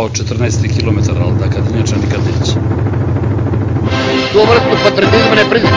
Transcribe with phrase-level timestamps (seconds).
[0.00, 2.56] до 14 км, ал да така иначе да никад не иќе.
[4.32, 5.70] Двоврстно патриотизм не призна.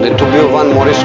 [0.00, 1.00] Не ту бил ван мориш.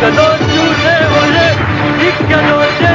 [0.00, 1.48] Кадо ќе не воле,
[2.02, 2.87] никадо ќе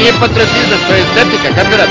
[0.00, 1.90] nije patriotizam, to je estetika, kapirat.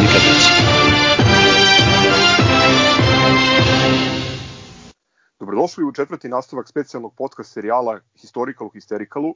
[0.00, 0.22] Nikad.
[5.38, 9.34] Dobrodošli u četvrti nastavak specijalnog podcast serijala Historical Hystericalu.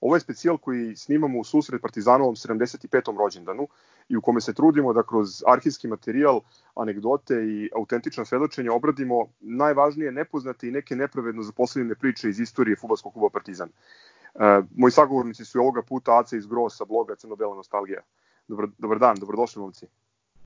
[0.00, 3.18] Ovo je specijal koji snimamo u susret Partizanovom 75.
[3.18, 3.68] rođendanu
[4.08, 6.40] i u kome se trudimo da kroz arhivski materijal,
[6.74, 13.12] anegdote i autentična svedočenja obradimo najvažnije nepoznate i neke nepravedno zaposlenine priče iz istorije futbolskog
[13.12, 13.68] kluba Partizan.
[13.68, 18.00] E, moji sagovornici su i ovoga puta Aca iz Gro sa bloga Crno-Bela nostalgija.
[18.48, 19.86] Dobar, dobar dan, dobrodošli momci.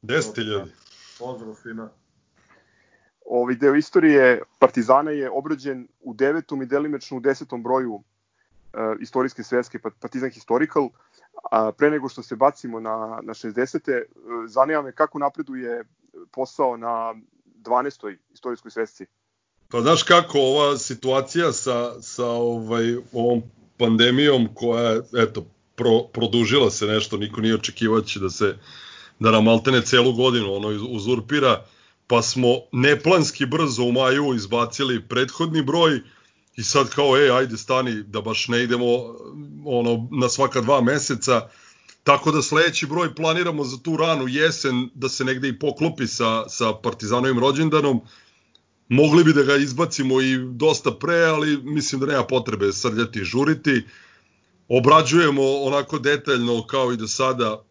[0.03, 0.71] 10 ljudi.
[1.19, 1.91] Pozdrav svima.
[3.27, 8.03] Ovaj deo istorije Partizana je obrađen u devetom i delimečno u desetom broju
[9.01, 10.89] istorijske svetske pa- Partizan Historical.
[11.51, 14.03] A pre nego što se bacimo na, na 60.
[14.03, 14.05] uh,
[14.47, 15.85] zanima me kako napreduje
[16.33, 17.15] posao na
[17.63, 18.17] 12.
[18.33, 19.07] istorijskoj svesci.
[19.69, 23.43] Pa znaš kako ova situacija sa, sa ovaj, ovom
[23.77, 28.57] pandemijom koja je, eto, pro, produžila se nešto, niko nije očekivao da da se
[29.19, 31.65] da nam maltene celu godinu ono uzurpira,
[32.07, 36.01] pa smo neplanski brzo u maju izbacili prethodni broj
[36.57, 38.87] i sad kao, ej, ajde stani, da baš ne idemo
[39.65, 41.49] ono, na svaka dva meseca,
[42.05, 46.49] Tako da sledeći broj planiramo za tu ranu jesen da se negde i poklopi sa,
[46.49, 48.01] sa Partizanovim rođendanom.
[48.89, 53.25] Mogli bi da ga izbacimo i dosta pre, ali mislim da nema potrebe srljati i
[53.25, 53.85] žuriti.
[54.69, 57.63] Obrađujemo onako detaljno kao i do sada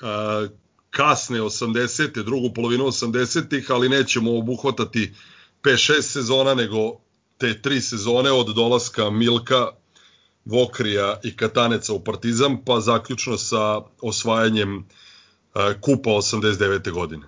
[0.00, 0.46] a,
[0.90, 2.22] kasne 80.
[2.22, 5.14] drugu polovinu 80-ih, ali nećemo obuhvatati
[5.62, 7.00] 5-6 sezona, nego
[7.38, 9.66] te tri sezone od dolaska Milka,
[10.44, 14.84] Vokrija i Kataneca u Partizan, pa zaključno sa osvajanjem uh,
[15.80, 16.92] kupa 89.
[16.92, 17.26] godine.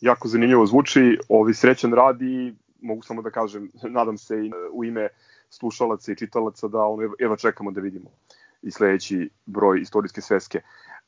[0.00, 4.84] Jako zanimljivo zvuči, ovi srećan rad i mogu samo da kažem, nadam se i u
[4.84, 5.08] ime
[5.50, 8.10] slušalaca i čitalaca da ono, eva čekamo da vidimo
[8.62, 10.60] i sledeći broj istorijske sveske.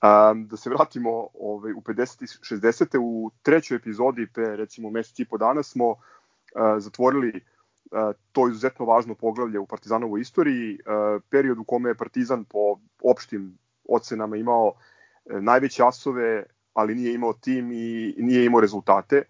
[0.03, 2.23] Um, da se vratimo ovaj, u 50.
[2.23, 2.99] i 60.
[3.01, 5.97] u trećoj epizodi, pre recimo mesec i po dana smo uh,
[6.79, 7.41] zatvorili
[8.33, 13.59] to izuzetno važno poglavlje u Partizanovoj istoriji, uh, period u kome je Partizan po opštim
[13.89, 19.23] ocenama imao uh, najveće asove, ali nije imao tim i nije imao rezultate.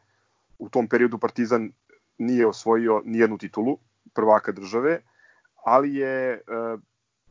[0.59, 1.71] U tom periodu Partizan
[2.19, 3.79] nije osvojio nijednu titulu
[4.15, 5.01] prvaka države,
[5.65, 6.41] ali je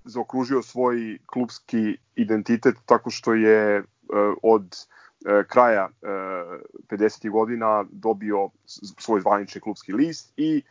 [0.05, 3.83] zaokružio svoj klubski identitet tako što je
[4.43, 4.75] od
[5.47, 6.09] kraja uh,
[6.87, 7.29] 50.
[7.29, 8.49] godina dobio
[8.99, 10.63] svoj zvanični klubski list i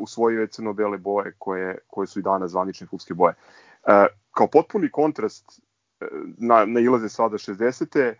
[0.00, 3.34] usvojio je crno-bele boje koje, koje su i danas zvanične klubske boje.
[3.82, 5.60] Uh, kao potpuni kontrast
[6.00, 8.14] uh, na, na ilaze sada 60.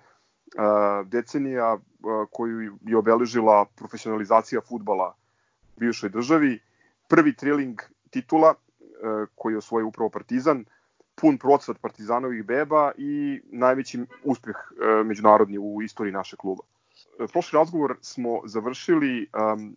[0.52, 1.78] Uh, decenija
[2.30, 5.14] koju je obeležila profesionalizacija futbala
[5.76, 6.60] u bivšoj državi,
[7.08, 7.80] prvi triling
[8.10, 8.54] titula
[9.34, 10.64] koji je osvojio upravo Partizan,
[11.14, 14.56] pun procvat Partizanovih beba i najveći uspeh
[15.04, 16.62] međunarodni u istoriji našeg kluba.
[17.32, 19.76] Prošli razgovor smo završili um,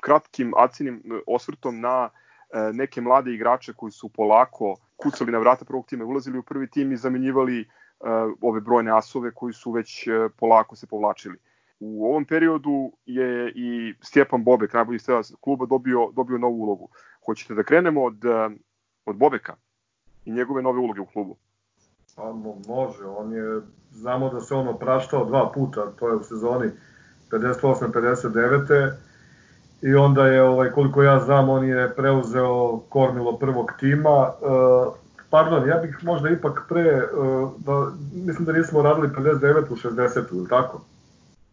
[0.00, 5.86] kratkim acinim osvrtom na uh, neke mlade igrače koji su polako kucali na vrata prvog
[5.86, 8.06] tima, ulazili u prvi tim i zamenjivali uh,
[8.40, 11.38] ove brojne asove koji su već polako se povlačili.
[11.80, 16.88] U ovom periodu je i Stjepan Bobek, najbolji strelac kluba, dobio, dobio novu ulogu.
[17.26, 18.24] Hoćete da krenemo od,
[19.06, 19.56] od Bobeka
[20.24, 21.36] i njegove nove uloge u klubu?
[22.16, 22.32] Pa
[22.68, 23.60] može, on je,
[23.90, 26.70] znamo da se on opraštao dva puta, to je u sezoni
[27.30, 28.92] 58-59.
[29.82, 34.30] I onda je, ovaj, koliko ja znam, on je preuzeo kormilo prvog tima.
[34.30, 34.44] E,
[35.30, 37.06] pardon, ja bih možda ipak pre, e,
[37.58, 40.80] da, mislim da nismo radili 59 u 60 ili tako?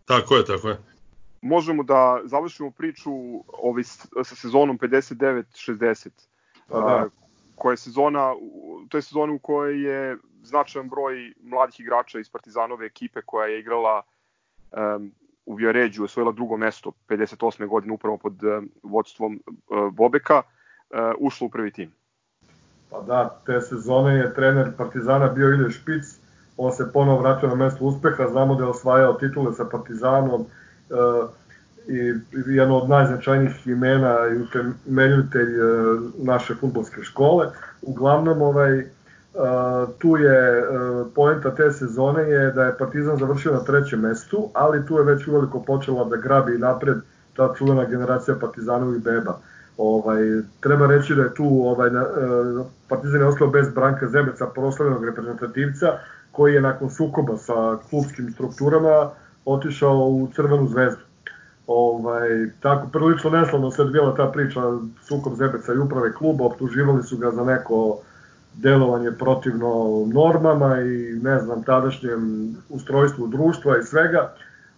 [0.06, 0.78] Tako je, tako je.
[1.42, 3.12] Možemo da završimo priču
[3.64, 3.84] ovaj,
[4.24, 6.10] sa sezonom 59-60.
[6.68, 7.06] Pa da.
[7.56, 8.34] koja je sezona,
[8.90, 13.60] to je sezona u kojoj je značajan broj mladih igrača iz Partizanove ekipe koja je
[13.60, 14.02] igrala
[14.72, 15.12] um,
[15.50, 17.68] u Vioređu, osvojila drugo mesto 58.
[17.68, 21.92] godine upravo pod um, vodstvom uh, Bobeka, uh, ušla u prvi tim.
[22.90, 26.04] Pa da, te sezone je trener Partizana bio Ilje Špic,
[26.58, 30.46] on se ponovo vratio na mesto uspeha, znamo da je osvajao titule sa Partizanom
[31.88, 32.14] i
[32.54, 35.50] jedno od najznačajnijih imena i utemeljitelj
[36.18, 37.52] naše futbolske škole.
[37.82, 38.86] Uglavnom, ovaj,
[40.00, 40.64] tu je
[41.16, 45.28] poenta te sezone je da je Partizan završio na trećem mestu, ali tu je već
[45.28, 46.98] uveliko počela da grabi napred
[47.36, 49.40] ta čuvena generacija Partizanovih beba.
[49.78, 50.20] Ovaj,
[50.60, 52.06] treba reći da je tu ovaj, na,
[52.88, 55.88] Partizan je ostao bez Branka Zebeca, proslavljenog reprezentativca,
[56.32, 59.10] koji je nakon sukoba sa klubskim strukturama
[59.46, 61.02] otišao u Crvenu zvezdu.
[61.68, 62.30] Ovaj,
[62.60, 64.62] tako, prilično neslavno se odvijela ta priča
[65.02, 68.00] sukob Zebeca i uprave kluba, optuživali su ga za neko
[68.62, 74.34] delovanje protivno normama i ne znam, tadašnjem ustrojstvu društva i svega.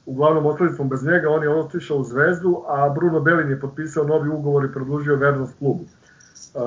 [0.05, 4.07] Uglavnom, ostali smo bez njega, on je otišao u Zvezdu, a Bruno Belin je potpisao
[4.07, 5.83] novi ugovor i produžio vernost klubu.
[5.83, 6.61] Uh,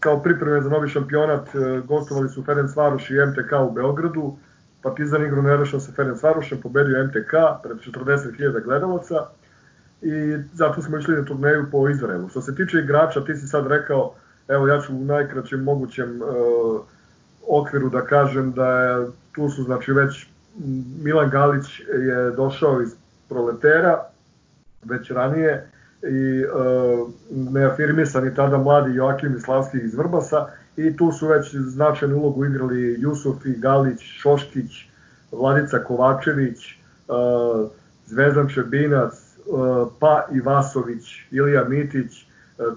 [0.00, 4.36] kao pripreme za novi šampionat uh, gostovali su Ferenc Varoš i MTK u Beogradu,
[4.82, 7.32] Partizan igru nerešao sa Ferenc Varošem, pobedio MTK
[7.62, 9.26] pred 40.000 gledalaca
[10.02, 12.28] i zato smo išli na turneju po Izraelu.
[12.28, 14.14] Što se tiče igrača, ti si sad rekao,
[14.48, 16.80] Evo ja ću u najkraćem mogućem uh,
[17.48, 20.26] okviru da kažem da je, tu su znači već
[21.02, 22.94] Milan Galić je došao iz
[23.28, 24.02] proletera
[24.84, 25.68] već ranije
[26.02, 30.46] i uh, neafirmisani tada mladi Joakim Islavski iz Vrbasa
[30.76, 34.88] i tu su već značajnu ulogu igrali Jusuf i Galić, Šoškić,
[35.32, 36.78] Vladica Kovačević,
[37.08, 37.70] uh,
[38.06, 39.12] Zvezdan Čebinac,
[39.46, 42.26] uh, pa i Vasović, Ilija Mitić,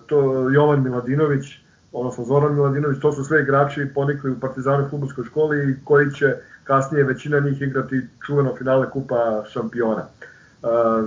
[0.07, 1.45] to Jovan Miladinović,
[1.91, 6.35] odnosno Zoran Miladinović, to su sve igrači ponikli u Partizanu futbolskoj školi i koji će
[6.63, 10.05] kasnije većina njih igrati čuveno finale Kupa šampiona.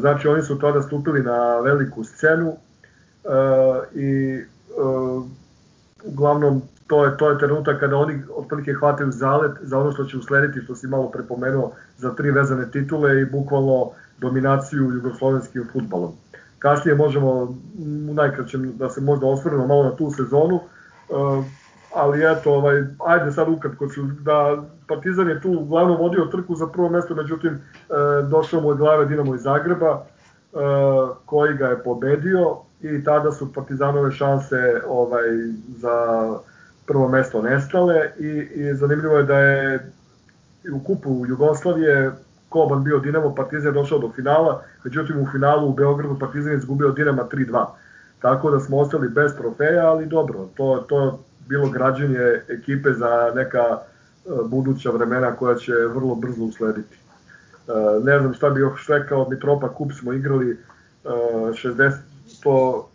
[0.00, 2.56] Znači oni su tada stupili na veliku scenu
[3.94, 4.40] i
[6.04, 10.16] uglavnom to je, to je trenutak kada oni otprilike hvataju zalet za ono što će
[10.16, 16.12] uslediti, što si malo prepomenuo, za tri vezane titule i bukvalno dominaciju jugoslovenskim futbalom.
[16.58, 17.28] Kasnije možemo
[18.10, 21.44] u najkraćem da se možda osvrnemo malo na tu sezonu, uh,
[21.94, 26.66] ali eto, ovaj, ajde sad ukratko ću, da Partizan je tu uglavnom vodio trku za
[26.66, 30.60] prvo mesto, međutim uh, došao mu od glave Dinamo iz Zagreba, uh,
[31.24, 35.28] koji ga je pobedio i tada su Partizanove šanse ovaj,
[35.68, 36.28] za
[36.86, 39.92] prvo mesto nestale i, i zanimljivo je da je
[40.72, 42.12] u kupu Jugoslavije
[42.48, 46.58] Koban bio Dinamo, Partizan je došao do finala, međutim u finalu u Beogradu Partizan je
[46.58, 47.66] izgubio Dinama 3-2.
[48.20, 51.12] Tako da smo ostali bez trofeja, ali dobro, to, to je
[51.48, 53.78] bilo građenje ekipe za neka e,
[54.44, 56.96] buduća vremena koja će vrlo brzo uslediti.
[57.68, 57.72] E,
[58.04, 60.58] ne znam šta bi još rekao, Mitropa Kup smo igrali
[61.04, 61.92] 60, e,
[62.42, 62.88] to,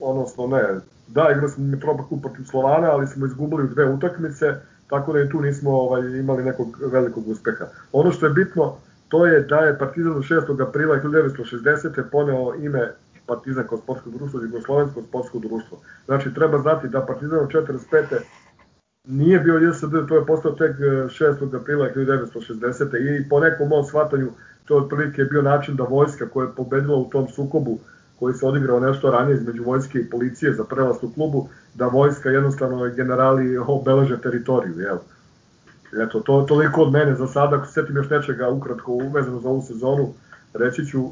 [0.00, 0.62] odnosno ne,
[1.08, 4.54] da, igrali smo Mitropa Kup protiv Slovana, ali smo izgubili dve utakmice,
[4.88, 7.64] tako da i tu nismo ovaj, imali nekog velikog uspeha.
[7.92, 8.76] Ono što je bitno,
[9.08, 10.68] to je da je Partizan 6.
[10.68, 12.02] aprila 1960.
[12.12, 12.92] poneo ime
[13.26, 15.78] Partizan kao sportsko društvo, Jugoslovensko sportsko društvo.
[16.06, 18.16] Znači, treba znati da Partizan od 45.
[19.04, 21.54] nije bio JSD, to je postao tek 6.
[21.54, 23.20] E, aprila 1960.
[23.20, 24.30] I po nekom mom shvatanju,
[24.64, 27.78] to otprilike bio način da vojska koja je pobedila u tom sukobu,
[28.18, 32.30] koji se odigrao nešto ranije između vojske i policije za prelast u klubu, da vojska
[32.30, 34.96] jednostavno generali obeleže teritoriju, jel?
[35.92, 39.48] Eto, to toliko od mene za sada, ako se setim još nečega ukratko uvezano za
[39.48, 40.12] ovu sezonu,
[40.54, 41.04] reći ću,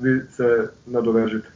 [0.00, 1.48] vi se nadovežite.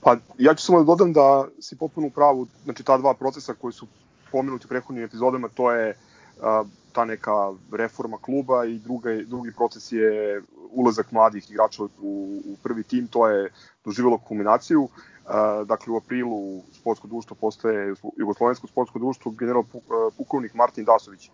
[0.00, 3.54] Pa ja ću samo da dodam da si potpuno u pravu, znači ta dva procesa
[3.54, 3.86] koji su
[4.32, 5.96] pomenuti u prethodnim epizodama, to je
[6.42, 11.88] a, ta neka reforma kluba i druga, drugi proces je ulazak mladih igrača u,
[12.44, 13.50] u prvi tim, to je
[13.84, 14.88] doživjelo kulminaciju.
[15.26, 19.64] A, dakle, u aprilu sportsko društvo postaje Jugoslovensko sportsko društvo, general
[20.16, 21.30] pukovnik Martin Dasović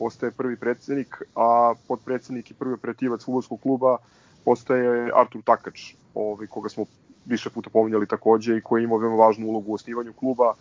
[0.00, 3.98] postaje prvi predsednik, a podpredsednik i prvi operativac futbolskog kluba
[4.44, 6.86] postaje Artur Takač, ovaj, koga smo
[7.26, 10.54] više puta pominjali takođe i koji ima veoma važnu ulogu u osnivanju kluba,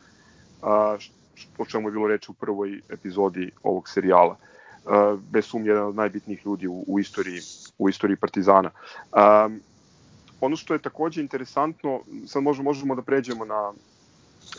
[0.62, 0.98] a,
[1.58, 4.36] o čemu je bilo reči u prvoj epizodi ovog serijala.
[4.86, 7.40] A, bez sumnje jedan od najbitnijih ljudi u, u istoriji
[7.78, 8.72] u istoriji Partizana.
[9.12, 9.50] A,
[10.42, 13.72] ono što je takođe interesantno, sad možemo, možemo da pređemo na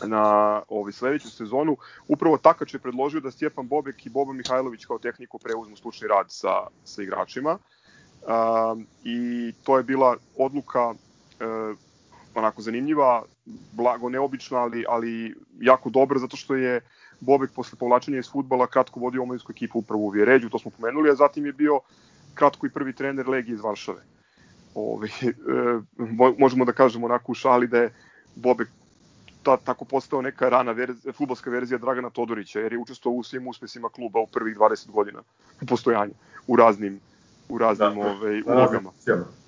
[0.05, 4.99] na ovaj sledeću sezonu, upravo Takač je predložio da Stjepan Bobek i Boba Mihajlović kao
[4.99, 7.57] tehniku preuzmu stručni rad sa, sa igračima.
[8.21, 11.77] Um, I to je bila odluka uh,
[12.35, 13.23] onako zanimljiva,
[13.71, 16.81] blago neobična, ali, ali jako dobra, zato što je
[17.19, 21.09] Bobek posle povlačenja iz futbala kratko vodio omladinsku ekipu upravo u Vjeređu, to smo pomenuli,
[21.09, 21.79] a zatim je bio
[22.33, 24.01] kratko i prvi trener Legije iz Varšave.
[24.75, 25.31] Ove, e,
[26.37, 27.93] možemo da kažemo onako u šali da je
[28.35, 28.69] Bobek
[29.43, 33.47] ta, tako postao neka rana verzija, futbolska verzija Dragana Todorića, jer je učestvovao u svim
[33.47, 35.19] uspesima kluba u prvih 20 godina
[35.61, 36.13] u postojanju,
[36.47, 36.99] u raznim
[37.51, 38.91] u raznim da, ovaj, ulogama.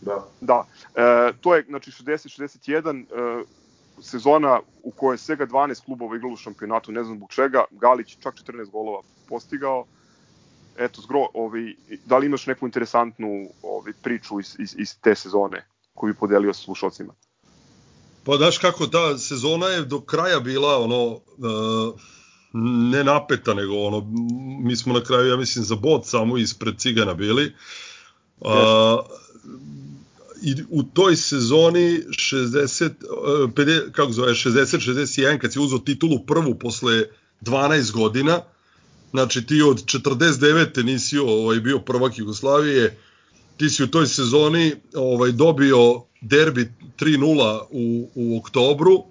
[0.02, 0.28] Da.
[0.42, 0.66] da.
[0.96, 3.44] E, to je, znači, 60-61 e,
[4.02, 8.18] sezona u kojoj je svega 12 klubova igralo u šampionatu, ne znam zbog čega, Galić
[8.20, 9.86] čak 14 golova postigao.
[10.78, 11.74] Eto, zgro, ovaj,
[12.06, 16.54] da li imaš neku interesantnu ovaj, priču iz, iz, iz te sezone koju bi podelio
[16.54, 17.14] sa slušalcima?
[18.24, 22.00] Pa daš kako ta sezona je do kraja bila ono uh,
[22.92, 24.12] ne napeta nego ono
[24.64, 27.54] mi smo na kraju ja mislim za bod samo ispred Cigana bili.
[28.40, 28.50] Uh,
[30.44, 32.90] i u toj sezoni 60
[33.56, 37.04] 50 kako zove 60 61 kad si uzeo titulu prvu posle
[37.42, 38.42] 12 godina
[39.12, 40.84] znači ti od 49.
[40.84, 42.98] nisi ovaj bio prvak Jugoslavije
[43.58, 49.04] ti si u toj sezoni ovaj dobio derbi 3-0 u, u oktobru,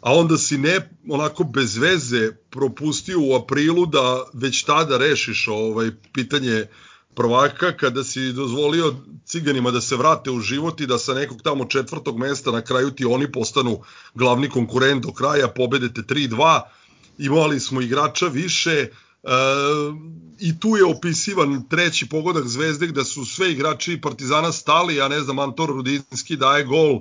[0.00, 5.90] a onda si ne onako bez veze propustio u aprilu da već tada rešiš ovaj
[6.12, 6.66] pitanje
[7.14, 11.64] prvaka kada si dozvolio ciganima da se vrate u život i da sa nekog tamo
[11.64, 13.80] četvrtog mesta na kraju ti oni postanu
[14.14, 16.60] glavni konkurent do kraja, pobedete 3-2,
[17.18, 19.09] imali smo igrača više, E,
[20.40, 25.20] I tu je opisivan treći pogodak Zvezde gde su sve igrači Partizana stali, ja ne
[25.20, 27.00] znam, Antor Rudinski daje gol,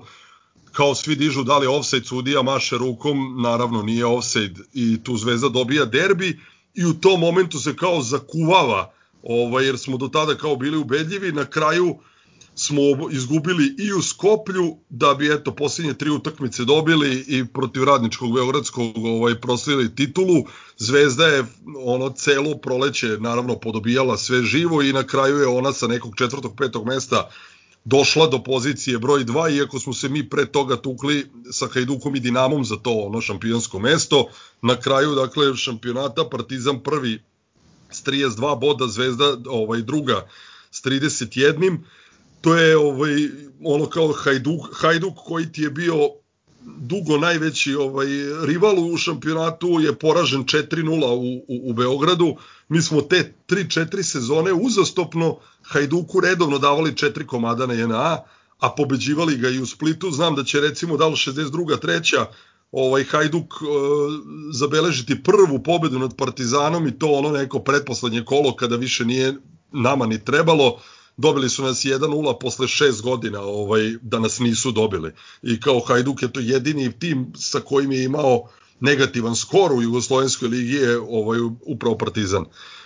[0.72, 4.62] kao svi dižu da li offside, sudija maše rukom, naravno nije offside.
[4.74, 6.40] I tu Zvezda dobija derbi
[6.76, 8.92] i u tom momentu se kao zakuvava,
[9.24, 11.96] ovaj, jer smo do tada kao bili ubedljivi, na kraju
[12.60, 18.34] smo izgubili i u Skoplju da bi eto posljednje tri utakmice dobili i protiv radničkog
[18.34, 20.44] beogradskog ovaj proslavili titulu.
[20.78, 21.46] Zvezda je
[21.86, 26.56] ono celo proleće naravno podobijala sve živo i na kraju je ona sa nekog četvrtog
[26.58, 27.30] petog mesta
[27.86, 32.20] došla do pozicije broj 2 iako smo se mi pre toga tukli sa Hajdukom i
[32.20, 34.26] Dinamom za to ono šampionsko mesto.
[34.62, 37.24] Na kraju dakle šampionata Partizan prvi
[37.92, 40.28] s 32 boda, Zvezda ovaj druga
[40.72, 41.78] s 31
[42.42, 43.16] to je ovaj
[43.64, 46.10] ono kao Hajduk, Hajduk koji ti je bio
[46.78, 48.08] dugo najveći ovaj
[48.46, 52.36] rival u šampionatu je poražen 4:0 u, u, u Beogradu.
[52.70, 58.18] Mi smo te 3-4 sezone uzastopno Hajduku redovno davali 4 komada na JNA,
[58.60, 60.12] a pobeđivali ga i u Splitu.
[60.12, 61.80] Znam da će recimo da li 62.
[61.80, 62.26] treća
[62.72, 63.66] ovaj Hajduk e,
[64.54, 69.36] zabeležiti prvu pobedu nad Partizanom i to ono neko pretposlednje kolo kada više nije
[69.72, 70.80] nama ni trebalo
[71.20, 75.12] dobili su nas 1-0 posle 6 godina ovaj, da nas nisu dobili.
[75.44, 78.50] I kao Hajduk je to jedini tim sa kojim je imao
[78.80, 82.46] negativan skor u Jugoslovenskoj ligi je ovaj, upravo Partizan.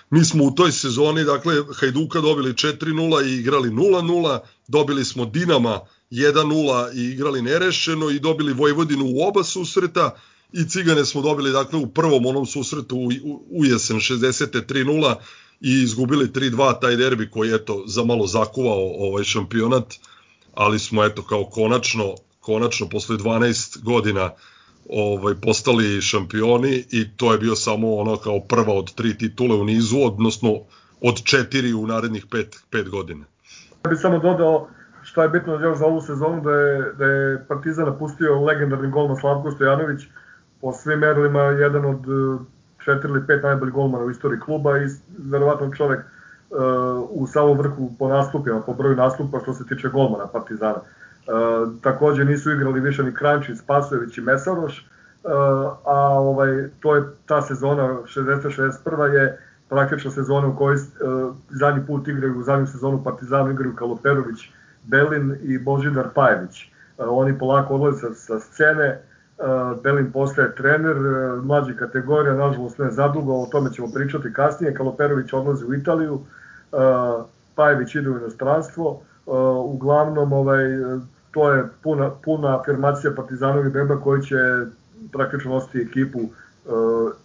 [0.09, 5.79] Mi smo u toj sezoni, dakle, Hajduka dobili 4-0 i igrali 0-0, dobili smo Dinama
[6.11, 10.15] 1-0 i igrali nerešeno i dobili Vojvodinu u oba susreta
[10.53, 13.09] i Cigane smo dobili, dakle, u prvom onom susretu u,
[13.49, 14.65] u, jesen 60.
[15.63, 19.93] 3-0 i izgubili 3-2 taj derbi koji je eto zamalo zakuvao ovaj šampionat,
[20.53, 22.03] ali smo eto kao konačno
[22.39, 24.29] konačno posle 12 godina
[24.89, 29.63] ovaj postali šampioni i to je bio samo ono kao prva od tri titule u
[29.63, 30.49] nizu, odnosno
[31.01, 33.25] od četiri u narednih pet, pet godina.
[33.85, 34.67] Ja bih samo dodao
[35.03, 39.17] šta je bitno još za ovu sezonu da je, da je Partizan napustio legendarni golman
[39.17, 40.01] Slavko Stojanović
[40.61, 42.05] po svim merilima jedan od
[42.85, 44.87] četiri ili pet najboljih golmana u istoriji kluba i
[45.17, 46.59] verovatno čovek uh,
[47.09, 50.79] u samom vrhu po nastupima, po broju nastupa što se tiče golmana Partizana.
[50.79, 54.87] Uh, takođe nisu igrali više ni Krančić, Spasojević i Mesaroš,
[55.23, 55.31] uh,
[55.85, 62.07] a ovaj, to je ta sezona 60-61 je praktično sezona u kojoj uh, zadnji put
[62.07, 64.49] igraju u zadnju sezonu Partizanu igraju Kaloperović,
[64.83, 66.73] Belin i Božidar Pajević.
[66.97, 69.01] Oni polako odlaze sa, sa scene,
[69.83, 70.95] Belin postaje trener,
[71.43, 74.73] mlađi kategorija, nažalost ne zadugo, o tome ćemo pričati kasnije.
[74.73, 76.19] Kaloperović odlazi u Italiju,
[77.55, 79.01] Pajević ide u inostranstvo,
[79.65, 80.63] uglavnom ovaj,
[81.31, 84.35] to je puna, puna afirmacija Partizanovi Beba koji će
[85.11, 86.19] praktično nositi ekipu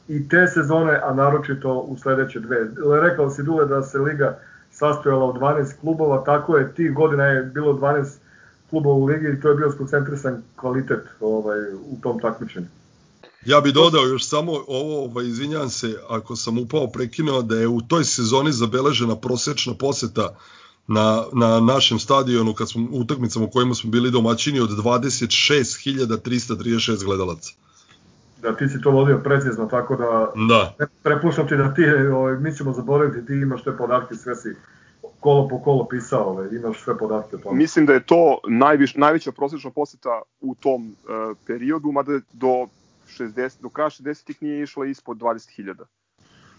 [0.08, 2.56] i te sezone, a naročito u sledeće dve.
[3.02, 4.38] Rekao si Dule da se Liga
[4.70, 8.18] sastojala od 12 klubova, tako je, tih godina je bilo 12
[8.70, 12.66] klubova u ligi i to je bio skoncentrisan kvalitet ovaj, u tom takmičenju.
[13.46, 17.68] Ja bih dodao još samo ovo, ovaj, izvinjam se ako sam upao prekinuo, da je
[17.68, 20.37] u toj sezoni zabeležena prosečna poseta
[20.87, 27.52] na, na našem stadionu kad smo utakmicama u kojima smo bili domaćini od 26.336 gledalaca.
[28.42, 30.75] Da ti si to vodio precizno, tako da, da.
[31.02, 34.48] prepuštam ti da ti, ovaj, mi ćemo zaboraviti, ti imaš te podatke, sve si
[35.20, 37.58] kolo po kolo pisao, ovaj, imaš sve podatke o tome.
[37.58, 42.66] Mislim da je to najviš, najveća prosečna poseta u tom uh, periodu, mada do
[43.18, 45.75] 60, do kraja 60-ih nije išla ispod 20.000.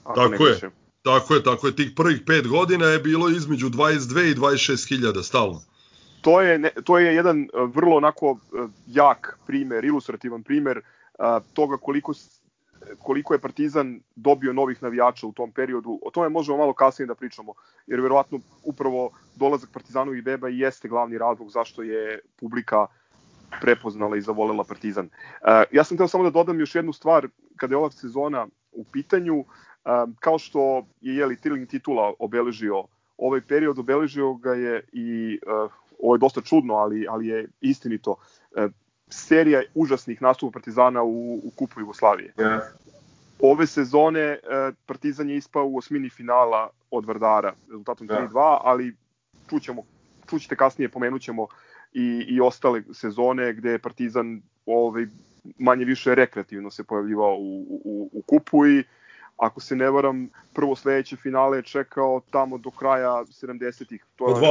[0.03, 0.71] Tako je.
[1.01, 1.75] Tako je, tako je.
[1.75, 5.61] Tih prvih pet godina je bilo između 22 i 26 hiljada stalno.
[6.21, 8.37] To je, ne, to je jedan vrlo onako
[8.87, 10.81] jak primer, ilustrativan primer
[11.53, 12.13] toga koliko
[13.03, 17.15] koliko je Partizan dobio novih navijača u tom periodu, o tome možemo malo kasnije da
[17.15, 17.53] pričamo,
[17.87, 22.85] jer verovatno upravo dolazak Partizanovih beba i jeste glavni razlog zašto je publika
[23.61, 25.05] prepoznala i zavolela Partizan.
[25.05, 28.83] Uh, ja sam teo samo da dodam još jednu stvar, kada je ova sezona u
[28.83, 29.45] pitanju, uh,
[30.19, 32.83] kao što je jeli Trilling titula obeležio
[33.17, 35.71] ovaj period, obeležio ga je i uh,
[36.03, 38.15] ovo je dosta čudno, ali, ali je istinito,
[39.09, 42.33] serija užasnih nastupa Partizana u, u Kupu Jugoslavije.
[42.37, 42.61] Yeah.
[43.39, 44.39] Ove sezone
[44.85, 48.59] Partizan je ispao u osmini finala od Vardara, rezultatom 3-2, da.
[48.63, 48.95] ali
[49.49, 49.83] čućemo,
[50.29, 51.47] čućete kasnije, pomenućemo
[51.93, 55.05] i, i ostale sezone gde je Partizan ovaj,
[55.57, 58.83] manje više rekreativno se pojavljivao u, u, u kupu i
[59.39, 64.05] ako se ne varam, prvo sledeće finale je čekao tamo do kraja 70-ih.
[64.15, 64.49] To je, dva,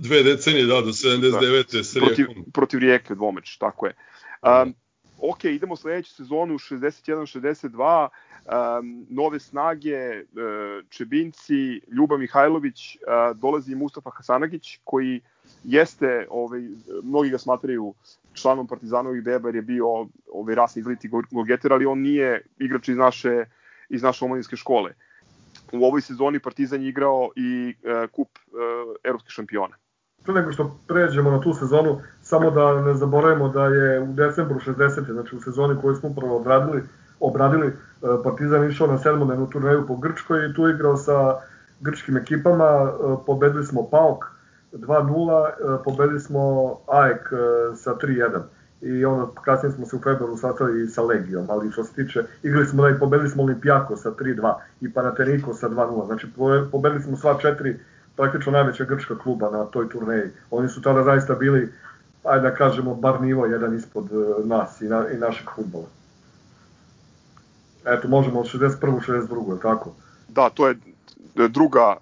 [0.00, 1.76] dve decenije, da, do 79.
[1.76, 3.94] Da, s protiv, protiv Rijeke dvomeč, tako je.
[4.42, 4.74] Um,
[5.18, 14.10] ok, idemo sledeću sezonu 61-62, um, nove snage, uh, Čebinci, Ljuba Mihajlović, uh, dolazi Mustafa
[14.10, 15.20] Hasanagić, koji
[15.64, 16.60] jeste, ovaj,
[17.02, 17.94] mnogi ga smatraju
[18.32, 22.96] članom Partizanovih beba jer je bio ovaj rasni izliti golgeter, ali on nije igrač iz
[22.96, 23.44] naše,
[23.90, 24.92] iz naše omladinske škole.
[25.72, 29.76] U ovoj sezoni Partizan je igrao i uh, kup uh, evropskih šampiona.
[30.24, 34.58] Pre nego što pređemo na tu sezonu, samo da ne zaboravimo da je u decembru
[34.66, 35.12] 60.
[35.12, 36.82] znači u sezoni koju smo upravo odradili,
[37.20, 37.72] obradili, e,
[38.24, 41.40] Partizan išao na sedmodnevnu turneju po Grčkoj i tu igrao sa
[41.80, 44.24] grčkim ekipama, e, pobedili smo PAOK
[44.72, 47.28] 2-0, e, pobedili smo AEK
[47.76, 48.40] sa 3-1
[48.82, 52.66] i onda kasnije smo se u februaru sastali sa Legijom, ali što se tiče, igrali
[52.66, 56.26] smo da pobedili smo Olimpijako sa 3-2 i Panateniko sa 2-0, znači
[56.70, 57.78] pobedili smo sva četiri
[58.16, 60.30] praktično najveća grčka kluba na toj turneji.
[60.50, 61.72] Oni su tada zaista bili,
[62.24, 65.86] ajde da kažemo, bar nivo jedan ispod e, nas i, na, i našeg futbola.
[67.84, 69.00] Eto, možemo od 61.
[69.06, 69.62] 62.
[69.62, 69.94] tako?
[70.28, 70.76] Da, to je
[71.48, 71.96] druga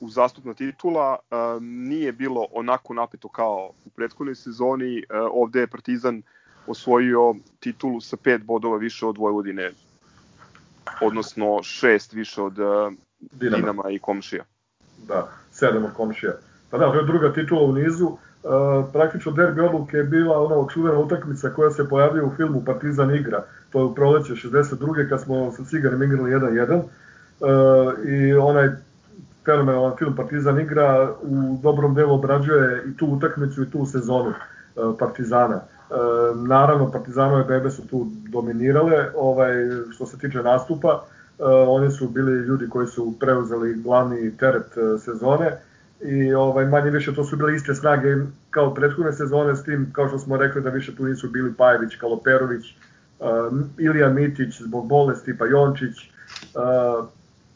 [0.00, 1.18] uzastupna titula.
[1.30, 4.98] Uh, nije bilo onako napeto kao u prethodnoj sezoni.
[4.98, 6.22] Uh, ovde je Partizan
[6.66, 9.70] osvojio titulu sa pet bodova više od Vojvodine,
[11.00, 13.56] odnosno šest više od uh, Dinama.
[13.56, 14.44] Dinama i Komšija.
[15.08, 16.32] Da sedam od komšija.
[16.70, 18.06] Pa da, je druga titula u nizu.
[18.06, 18.18] Uh,
[18.92, 23.44] praktično derbi odluke je bila ona čuvena utakmica koja se pojavljuje u filmu Partizan igra.
[23.70, 25.08] To je u proleće 62.
[25.08, 26.82] kad smo sa Cigarim igrali 1-1.
[26.82, 28.68] Uh, I onaj
[29.44, 34.32] fenomenalan film Partizan igra u dobrom delu obrađuje i tu utakmicu i tu sezonu
[34.76, 35.60] uh, Partizana.
[35.90, 39.52] Uh, naravno, Partizanove bebe su tu dominirale, ovaj,
[39.94, 41.04] što se tiče nastupa,
[41.38, 44.66] Uh, oni su bili ljudi koji su preuzeli glavni teret
[44.98, 45.56] sezone
[46.00, 48.16] i ovaj manje više to su bile iste snage
[48.50, 51.96] kao prethodne sezone s tim kao što smo rekli da više tu nisu bili Pajević,
[51.96, 52.64] Kaloperović,
[53.78, 55.96] Ilija Mitić zbog bolesti, pa Jončić,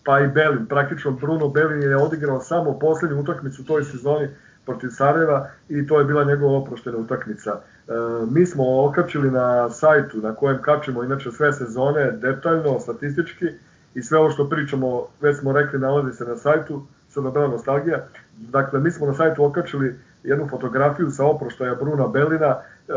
[0.07, 0.67] pa i Belin.
[0.67, 4.29] Praktično Bruno Belin je odigrao samo poslednju utakmicu u toj sezoni
[4.67, 7.51] protiv Sarajeva i to je bila njegova oproštena utakmica.
[7.53, 7.93] E,
[8.31, 13.47] mi smo okačili na sajtu na kojem kačemo inače sve sezone detaljno, statistički
[13.95, 18.05] i sve ovo što pričamo, već smo rekli, nalazi se na sajtu Crnobela nostalgija.
[18.37, 19.95] Dakle, mi smo na sajtu okačili
[20.27, 22.93] jednu fotografiju sa oproštaja Bruna Belina e,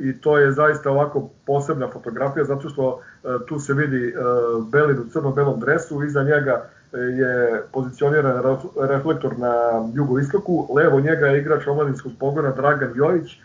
[0.00, 4.12] i to je zaista ovako posebna fotografija zato što e, tu se vidi e,
[4.72, 8.42] Belin u crno-belom dresu, iza njega je pozicioniran
[8.88, 9.54] reflektor na
[9.94, 13.38] jugoistoku, levo njega je igrač omladinskog pogona Dragan Jojić e,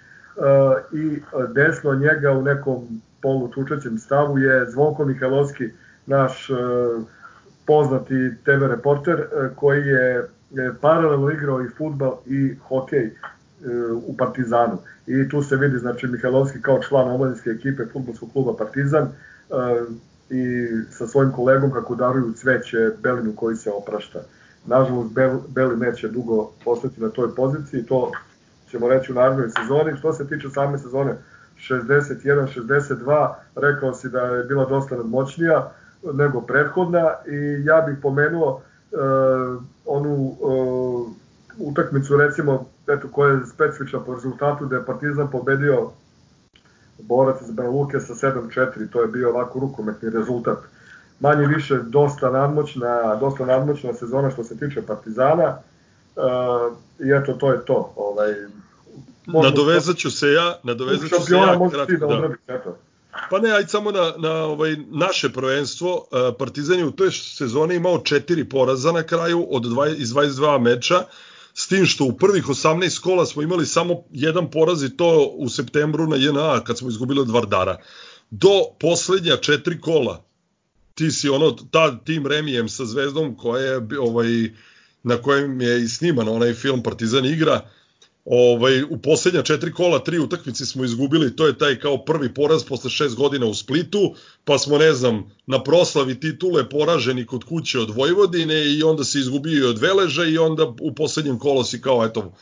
[0.94, 1.22] i
[1.54, 5.70] desno njega u nekom polučučećem stavu je Zvonko Mihajlovski,
[6.06, 6.54] naš e,
[7.68, 10.28] poznati TV reporter e, koji je
[10.82, 13.12] paralelno igrao i futbal i hokej
[14.08, 14.78] u Partizanu.
[15.08, 19.08] I tu se vidi znači Mihajlovski kao član omladinske ekipe futbolskog kluba Partizan
[20.30, 24.20] i sa svojim kolegom kako daruju cveće Belinu koji se oprašta.
[24.66, 28.12] Nažalost, Bel, Beli neće dugo ostati na toj poziciji, to
[28.72, 29.98] ćemo reći u narednoj sezoni.
[29.98, 31.16] Što se tiče same sezone
[31.70, 35.72] 61-62, rekao si da je bila dosta nadmoćnija
[36.14, 41.08] nego prethodna i ja bih pomenuo uh, onu uh,
[41.58, 45.92] utakmicu recimo eto, koja je specifična po rezultatu da je Partizan pobedio
[47.00, 50.58] borac iz Banja Luke sa 7-4, to je bio ovako rukometni rezultat.
[51.20, 55.58] Manje više dosta nadmoćna, dosta nadmoćna sezona što se tiče Partizana.
[56.16, 57.94] Uh, I eto, to je to.
[57.96, 58.34] Ovaj,
[59.26, 61.70] nadovezat ću se ja, nadovezat ću se ja.
[61.72, 62.54] Kratko, da, da.
[62.54, 62.78] Eto.
[63.30, 66.08] Pa ne, ajde samo na, na ovaj, naše prvenstvo.
[66.40, 71.04] Partizan je u toj sezoni imao četiri poraza na kraju od 20, iz 22 meča,
[71.54, 75.50] s tim što u prvih 18 kola smo imali samo jedan poraz i to u
[75.50, 77.78] septembru na JNA kad smo izgubili od Vardara.
[78.30, 80.24] Do poslednja četiri kola
[80.94, 84.28] ti si ono, ta tim Remijem sa Zvezdom koja je, ovaj,
[85.04, 87.70] na kojem je i sniman onaj film Partizan igra,
[88.30, 92.64] ovaj, u poslednja četiri kola, tri utakmice smo izgubili, to je taj kao prvi poraz
[92.64, 97.80] posle šest godina u Splitu, pa smo, ne znam, na proslavi titule poraženi kod kuće
[97.80, 102.06] od Vojvodine i onda se izgubio od Veleža i onda u poslednjem kolo si kao,
[102.06, 102.34] eto,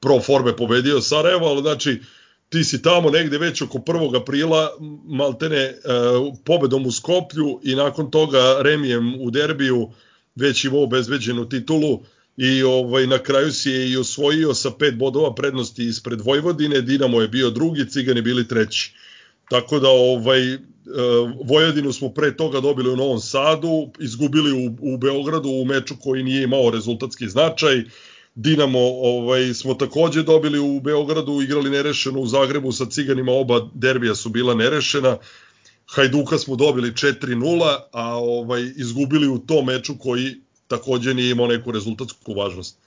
[0.00, 2.00] pro forme pobedio Sarajevo, ali znači,
[2.48, 4.20] ti si tamo negde već oko 1.
[4.20, 4.70] aprila
[5.06, 5.78] maltene e,
[6.44, 9.90] pobedom u Skoplju i nakon toga remijem u derbiju
[10.34, 12.00] već imao obezbeđenu titulu
[12.36, 17.20] i ovaj na kraju si je i osvojio sa pet bodova prednosti ispred Vojvodine, Dinamo
[17.20, 18.94] je bio drugi, Cigani bili treći.
[19.50, 20.58] Tako da ovaj e,
[21.44, 26.22] Vojvodinu smo pre toga dobili u Novom Sadu, izgubili u, u Beogradu u meču koji
[26.22, 27.84] nije imao rezultatski značaj.
[28.34, 34.14] Dinamo ovaj smo takođe dobili u Beogradu, igrali nerešeno u Zagrebu sa Ciganima, oba derbija
[34.14, 35.16] su bila nerešena.
[35.86, 40.34] Hajduka smo dobili 4:0, a ovaj izgubili u tom meču koji
[40.68, 42.78] takođe nije imao neku rezultatsku važnost.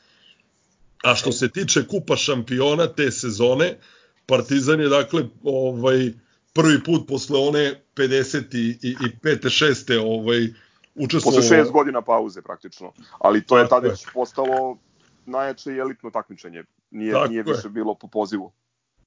[1.03, 3.77] A što se tiče kupa šampiona te sezone,
[4.25, 6.11] Partizan je dakle ovaj
[6.53, 9.43] prvi put posle one 50 i, i, i 5.
[9.43, 9.99] 6.
[9.99, 10.47] ovaj
[10.95, 12.93] učestvovao Posle šest godina pauze praktično.
[13.19, 14.77] Ali to je tada već postalo
[15.25, 16.63] najjače i elitno takmičenje.
[16.91, 17.69] Nije, Tako nije više je.
[17.69, 18.51] bilo po pozivu.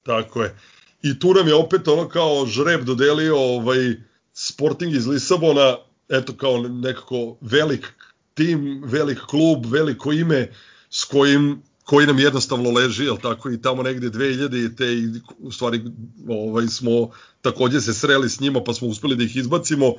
[0.03, 0.55] Tako je.
[1.01, 3.95] I tu nam je opet ono kao žreb dodelio ovaj
[4.33, 5.77] Sporting iz Lisabona,
[6.09, 7.93] eto kao nekako velik
[8.33, 10.51] tim, velik klub, veliko ime
[10.89, 15.07] s kojim koji nam jednostavno leži, jel tako, i tamo negde 2000 i te, i
[15.39, 15.81] u stvari,
[16.29, 17.09] ovaj, smo
[17.41, 19.93] takođe se sreli s njima, pa smo uspeli da ih izbacimo.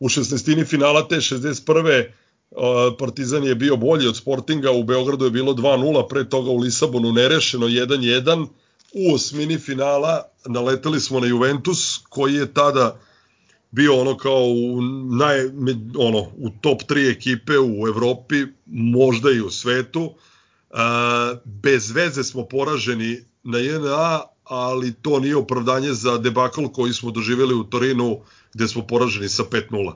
[0.00, 0.66] U 16.
[0.66, 2.04] finala te 61.
[2.98, 7.12] Partizan je bio bolji od Sportinga, u Beogradu je bilo 2-0, pre toga u Lisabonu
[7.12, 8.46] nerešeno 1-1.
[8.94, 13.00] U osmini finala naleteli smo na Juventus, koji je tada
[13.70, 14.82] bio ono kao u,
[15.18, 15.38] naj,
[15.98, 20.14] ono, u top 3 ekipe u Evropi, možda i u svetu.
[20.70, 27.10] A, bez veze smo poraženi na JNA, ali to nije opravdanje za debakl koji smo
[27.10, 28.20] doživjeli u Torinu,
[28.54, 29.92] gde smo poraženi sa 5-0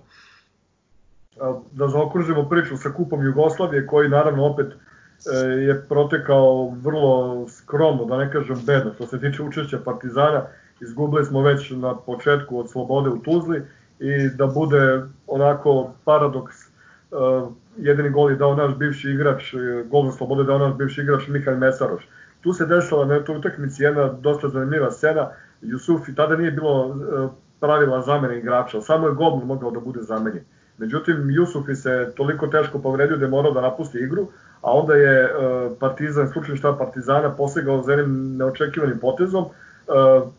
[1.72, 8.16] da zaokružimo priču sa kupom Jugoslavije koji naravno opet e, je protekao vrlo skromno, da
[8.16, 8.94] ne kažem bedno.
[8.94, 10.46] Što se tiče učešća Partizana,
[10.82, 13.62] izgubili smo već na početku od Slobode u Tuzli
[14.00, 16.66] i da bude onako paradoks, e,
[17.76, 19.58] jedini gol je dao naš bivši igrač, e,
[19.90, 22.08] gol za Slobode dao naš bivši igrač Mihajl Mesaroš.
[22.40, 25.28] Tu se desila na toj utakmici jedna dosta zanimljiva scena.
[25.62, 26.96] Jusufi, tada nije bilo
[27.60, 30.44] pravila zamene igrača, samo je gol mogao da bude zamenjen.
[30.78, 34.26] Međutim, Jusufi se toliko teško povredio da je morao da napusti igru,
[34.62, 35.30] a onda je
[35.80, 39.44] Partizan, slučajno šta Partizana, posegao za jednim neočekivanim potezom.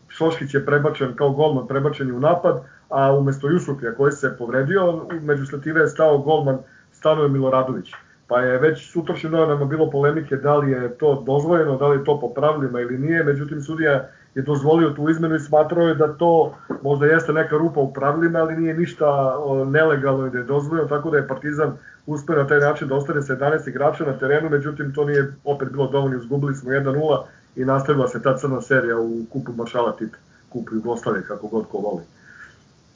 [0.08, 5.46] Šoškić je prebačen kao golman, prebačen u napad, a umesto Jusufija koji se povredio, među
[5.46, 6.58] sletive je stao golman
[6.92, 7.92] Stanoje Miloradović.
[8.28, 12.04] Pa je već sutrašnjim novinama bilo polemike da li je to dozvojeno, da li je
[12.04, 16.12] to po pravilima ili nije, međutim sudija je dozvolio tu izmenu i smatrao je da
[16.12, 19.36] to možda jeste neka rupa u pravilima, ali nije ništa
[19.66, 21.72] nelegalno i da je dozvoljeno, tako da je Partizan
[22.06, 25.70] uspeo na taj način da ostane sa 11 igrača na terenu, međutim to nije opet
[25.70, 27.22] bilo dovoljno, izgubili smo 1-0
[27.56, 30.16] i nastavila se ta crna serija u kupu Maršala Tita,
[30.48, 32.02] kupu Jugoslavije, kako god ko voli.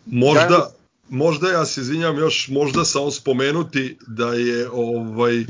[0.07, 0.71] Možda,
[1.09, 5.45] možda ja se izvinjam još, možda samo spomenuti da je ovaj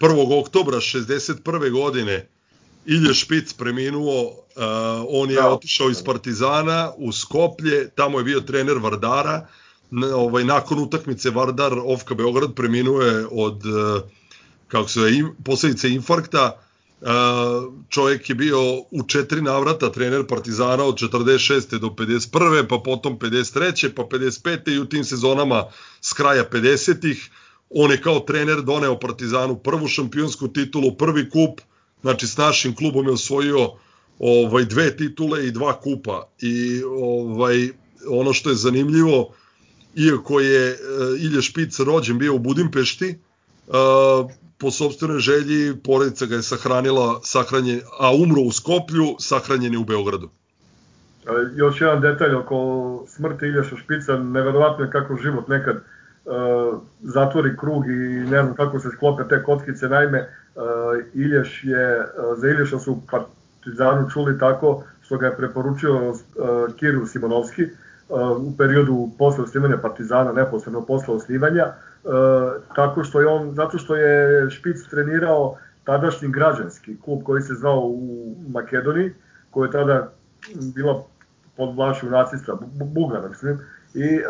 [0.00, 0.40] 1.
[0.40, 1.72] oktobra 61.
[1.72, 2.28] godine
[2.86, 4.34] Ilje Špic preminuo, uh,
[5.08, 5.50] on je da.
[5.50, 9.46] otišao iz Partizana u Skoplje, tamo je bio trener Vardara,
[10.14, 14.02] ovaj, nakon utakmice Vardar Ofka Beograd preminuo je od uh,
[14.68, 16.67] kako se im, posledice infarkta, uh,
[17.88, 18.58] čovjek je bio
[18.90, 21.78] u četiri navrata trener Partizana od 46.
[21.78, 22.66] do 51.
[22.68, 23.88] pa potom 53.
[23.94, 24.74] pa 55.
[24.74, 25.64] i u tim sezonama
[26.00, 27.28] s kraja 50.
[27.70, 31.60] On je kao trener doneo Partizanu prvu šampionsku titulu, prvi kup,
[32.00, 33.70] Znači, s našim klubom je osvojio
[34.18, 36.28] ovaj dve titule i dva kupa.
[36.40, 37.68] I ovaj
[38.08, 39.34] ono što je zanimljivo,
[39.96, 43.18] iako je uh, Ilja Špic rođen bio u Budimpešti,
[43.66, 43.74] uh,
[44.58, 49.84] po sobstvenoj želji porodica ga je sahranila, sahranjen, a umro u Skoplju, sahranjen je u
[49.84, 50.28] Beogradu.
[51.26, 52.58] E, još jedan detalj oko
[53.08, 58.80] smrti Iljaša Špica, neverovatno je kako život nekad uh, zatvori krug i ne znam kako
[58.80, 59.88] se sklope te kockice.
[59.88, 60.62] Naime, uh,
[61.14, 66.14] Ilješ je, uh, za Ilješa su Partizanu čuli tako što ga je preporučio
[66.76, 67.66] Kiru Simonovski,
[68.38, 71.66] u periodu posle osnivanja Partizana, neposredno posle osnivanja,
[72.76, 77.80] tako što je on, zato što je Špic trenirao tadašnji građanski klub koji se zvao
[77.80, 79.14] u Makedoniji,
[79.50, 80.12] koja je tada
[80.74, 81.04] bila
[81.56, 82.58] pod vlašu nacista,
[82.94, 83.58] Bugara, mislim,
[83.94, 84.22] i e,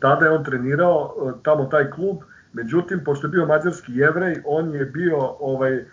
[0.00, 2.16] tada je on trenirao e, tamo taj klub,
[2.52, 5.84] međutim, pošto je bio mađarski jevrej, on je bio ovaj, e,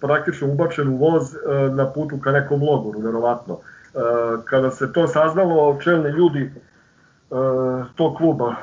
[0.00, 1.38] praktično ubačen u voz e,
[1.74, 3.54] na putu ka nekom logoru, verovatno.
[3.54, 3.98] E,
[4.44, 6.50] kada se to saznalo, čelni ljudi e,
[7.94, 8.54] tog kluba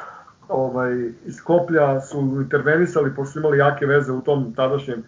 [0.52, 5.04] ovaj, iz Skoplja su intervenisali, pošto su imali jake veze u tom tadašnjem e,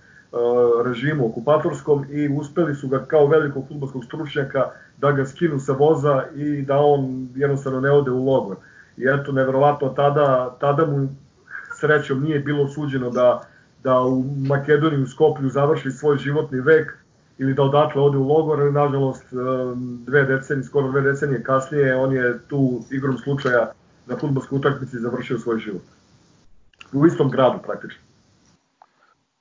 [0.85, 4.65] režimu okupatorskom i uspeli su ga kao velikog futbolskog stručnjaka
[4.97, 8.55] da ga skinu sa voza i da on jednostavno ne ode u logor.
[8.97, 11.07] I eto, neverovatno, tada, tada mu
[11.79, 13.41] srećom nije bilo suđeno da,
[13.83, 16.93] da u Makedoniji u Skoplju završi svoj životni vek
[17.37, 19.25] ili da odatle ode u logor, ali nažalost
[20.05, 23.71] dve decenije, skoro dve decenije kasnije on je tu igrom slučaja
[24.05, 25.81] na futbolskoj utakmici završio svoj život.
[26.93, 28.01] U istom gradu praktično.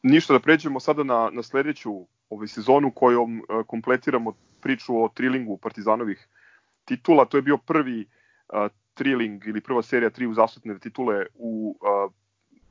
[0.03, 5.57] Ništa da pređemo sada na, na sledeću ovaj sezonu kojom uh, kompletiramo priču o trilingu
[5.57, 6.29] Partizanovih
[6.85, 7.25] titula.
[7.25, 12.13] To je bio prvi uh, triling ili prva serija tri uzastopne titule u uh,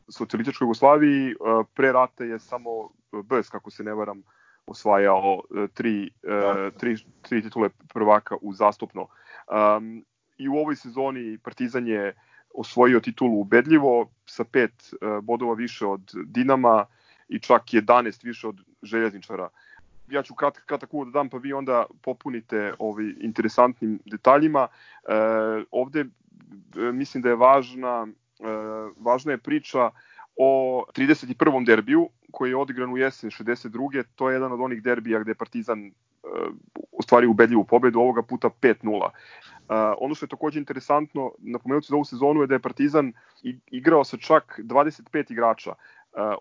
[0.10, 1.36] socijalističkoj Jugoslaviji.
[1.40, 4.24] Uh, pre rata je samo BS, kako se ne varam,
[4.66, 5.42] osvajao
[5.74, 9.08] tri, uh, tri, tri titule prvaka uzastopno.
[9.48, 10.06] Um,
[10.42, 12.16] I u ovoj sezoni Partizan je
[12.54, 16.86] osvojio titulu ubedljivo sa pet uh, bodova više od Dinama
[17.30, 19.50] i čak 11 više od Željezničara.
[20.12, 24.68] Ja ću kratak, kratak uvod da dam, pa vi onda popunite ovi interesantnim detaljima.
[24.68, 25.14] E,
[25.72, 28.08] ovde e, mislim da je važna,
[28.40, 28.44] e,
[28.98, 29.90] važna je priča
[30.38, 31.66] o 31.
[31.66, 34.04] derbiju koji je odigran u jesen 62.
[34.16, 35.92] To je jedan od onih derbija gde Partizan e,
[36.92, 39.10] ostvari ubedljivu pobedu, ovoga puta 5-0.
[39.72, 43.14] Uh, ono što je takođe interesantno, napomenuti za ovu sezonu je da je Partizan
[43.72, 45.78] igrao sa čak 25 igrača, uh,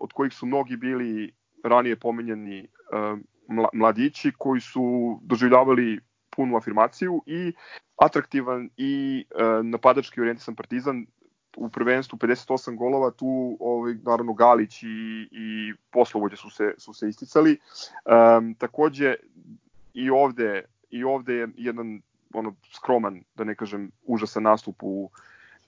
[0.01, 3.19] od kojih su mnogi bili ranije pomenjeni uh,
[3.73, 5.99] mladići koji su doživljavali
[6.29, 7.53] punu afirmaciju i
[7.95, 11.05] atraktivan i uh, napadački orijentisan Partizan
[11.57, 14.87] u prvenstvu 58 golova, tu ovaj, naravno Galić i,
[15.31, 17.57] i poslovođe su se, su se isticali.
[18.05, 19.15] Um, takođe
[19.93, 22.01] i ovde, i ovde je jedan
[22.33, 25.09] ono skroman, da ne kažem, užasan nastup u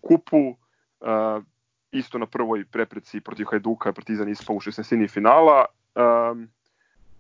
[0.02, 0.48] kupu.
[0.48, 1.44] Uh,
[1.92, 5.10] isto na prvoj prepreci protiv Hajduka Partizan ispao u 16.
[5.10, 5.66] finala.
[5.96, 6.50] Um,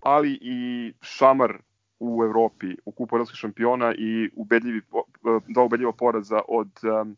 [0.01, 1.57] ali i šamar
[1.99, 4.81] u Evropi u kupu evropskih šampiona i ubedljivi,
[5.47, 7.17] dva ubedljiva poraza od um,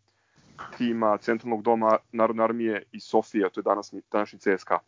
[0.78, 4.80] tima Centralnog doma Narodne armije i Sofija, to je danas, današnji CSKA.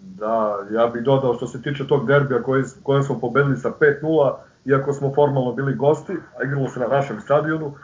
[0.00, 4.34] Da, ja bih dodao što se tiče tog derbija koji, koje smo pobedili sa 5-0,
[4.64, 7.74] iako smo formalno bili gosti, a igralo se na našem stadionu, uh,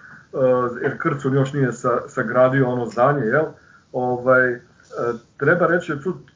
[0.83, 3.45] jer Krcun još nije sa, sagradio ono zdanje, jel?
[3.93, 4.61] Ovaj, uh,
[5.37, 5.93] treba reći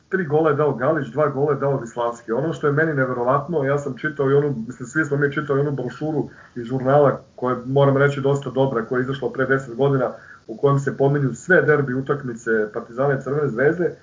[0.08, 2.32] tri gola je dao Galić, dva gola je dao Vislavski.
[2.32, 5.60] Ono što je meni neverovatno, ja sam čitao i onu, mislim, svi smo mi čitali
[5.60, 9.74] onu brošuru iz žurnala, koja je, moram reći, dosta dobra, koja je izašla pre 10
[9.74, 10.10] godina,
[10.46, 13.94] u kojem se pominju sve derbi utakmice Partizana i Crvene zvezde,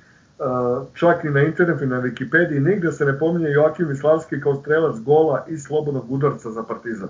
[0.93, 4.95] čak i na internetu i na Wikipediji nigde se ne pominje Joakim Vislavski kao strelac
[4.99, 7.09] gola i slobodnog udarca za Partizan.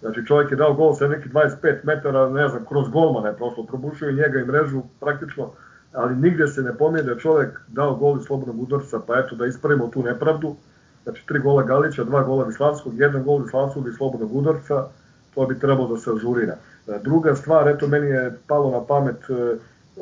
[0.00, 3.66] Znači čovjek je dao gol sa neki 25 metara, ne znam, kroz golmana je prošlo,
[3.66, 5.50] probušio njega i mrežu praktično
[5.94, 9.36] ali nigde se ne pominje da je čovek dao gol iz slobodnog udarca, pa eto
[9.36, 10.56] da ispravimo tu nepravdu.
[11.04, 14.86] Znači tri gola Galića, dva gola Vislavskog, jedan gol Vislavskog i slobodnog udarca,
[15.34, 16.56] to bi trebalo da se ažurira.
[16.88, 19.56] E, druga stvar, eto meni je palo na pamet e,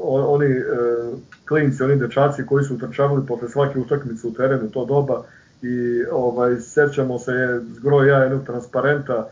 [0.04, 0.64] oni e,
[1.48, 5.22] klinci, oni dečaci koji su utrčavali posle svake utakmice u terenu to doba
[5.62, 9.28] i ovaj sećamo se je zgro ja jednog transparenta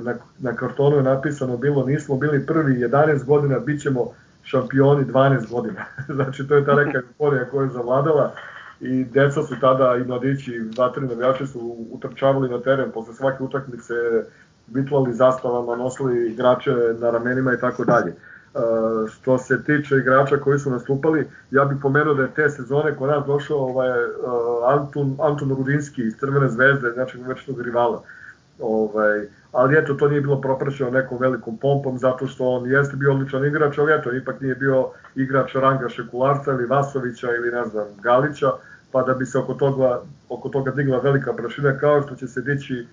[0.00, 4.12] na, na kartonu je napisano bilo nismo bili prvi 11 godina bićemo
[4.46, 5.84] šampioni 12 godina.
[6.16, 8.32] znači, to je ta neka euforija koja je zavladala
[8.80, 13.94] i deca su tada i mladići, vatri navijači su utrčavali na teren posle svake utakmice,
[14.66, 18.14] bitlali zastavama, nosili igrače na ramenima i tako dalje.
[18.54, 22.96] Uh, što se tiče igrača koji su nastupali, ja bih pomenuo da je te sezone
[22.96, 24.00] kod nas došao ovaj, uh,
[24.66, 28.02] Anton, Anton Rudinski iz Crvene zvezde, znači večnog rivala.
[28.60, 33.12] Ovaj, ali eto, to nije bilo propraćeno nekom velikom pompom, zato što on jeste bio
[33.12, 37.86] odličan igrač, ali eto, ipak nije bio igrač Ranga Šekularca ili Vasovića ili ne znam,
[38.02, 38.50] Galića,
[38.92, 42.40] pa da bi se oko toga, oko toga digla velika prašina, kao što će se
[42.40, 42.86] dići e,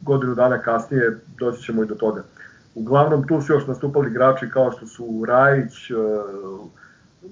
[0.00, 2.22] godinu dana kasnije, doći ćemo i do toga.
[2.74, 5.94] Uglavnom, tu su još nastupali igrači kao što su Rajić, e,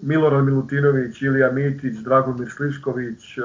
[0.02, 3.42] Milorad Milutinović, Ilija Mitić, Dragomir Slišković, e,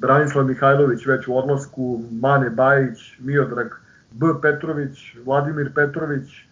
[0.00, 3.68] Branislav Mihajlović već u odlasku, Mane Bajić, Miodrag
[4.10, 4.26] B.
[4.42, 6.44] Petrović, Vladimir Petrović, e,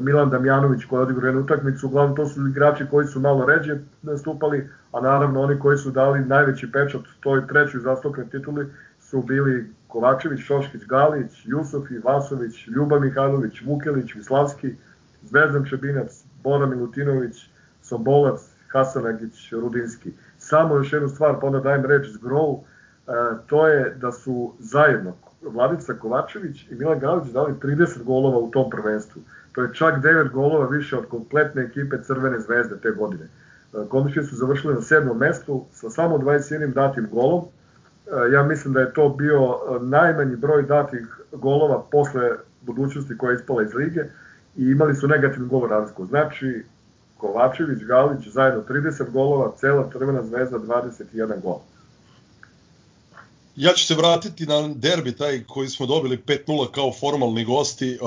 [0.00, 3.78] Milan Damjanović koji je odigrao jednu utakmicu, uglavnom to su igrači koji su malo ređe
[4.02, 8.66] nastupali, a naravno oni koji su dali najveći pečat toj trećoj zastupnoj tituli
[9.00, 14.74] su bili Kovačević, Šoškić, Galić, Jusofi, Vasović, Ljubav Mihajlović, Vukelić, Vislavski,
[15.22, 17.50] Zvezdan Čebinac, Bora Milutinović,
[17.82, 20.12] Sobolac, Hasanagić, Rudinski.
[20.50, 22.64] Samo još jednu stvar, pa onda dajem reč Zgrovu,
[23.06, 23.12] e,
[23.46, 28.70] to je da su zajedno Vladica Kovačević i Milan Galić dali 30 golova u tom
[28.70, 29.22] prvenstvu.
[29.52, 33.24] To je čak 9 golova više od kompletne ekipe Crvene zvezde te godine.
[33.24, 33.28] E,
[33.88, 37.44] Komšije su završili na sedmom mestu sa samo 21 datim golom.
[37.44, 42.30] E, ja mislim da je to bio najmanji broj datih golova posle
[42.62, 44.04] budućnosti koja je ispala iz lige
[44.56, 46.06] i imali su negativnu gol razliku.
[46.06, 46.64] Znači,
[47.20, 51.58] Kovačević, Galić zajedno 30 golova, cela Crvena zvezda 21 gol.
[53.56, 57.98] Ja ću se vratiti na derbi taj koji smo dobili 5-0 kao formalni gosti.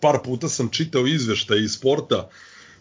[0.00, 2.28] Par puta sam čitao izveštaj iz sporta,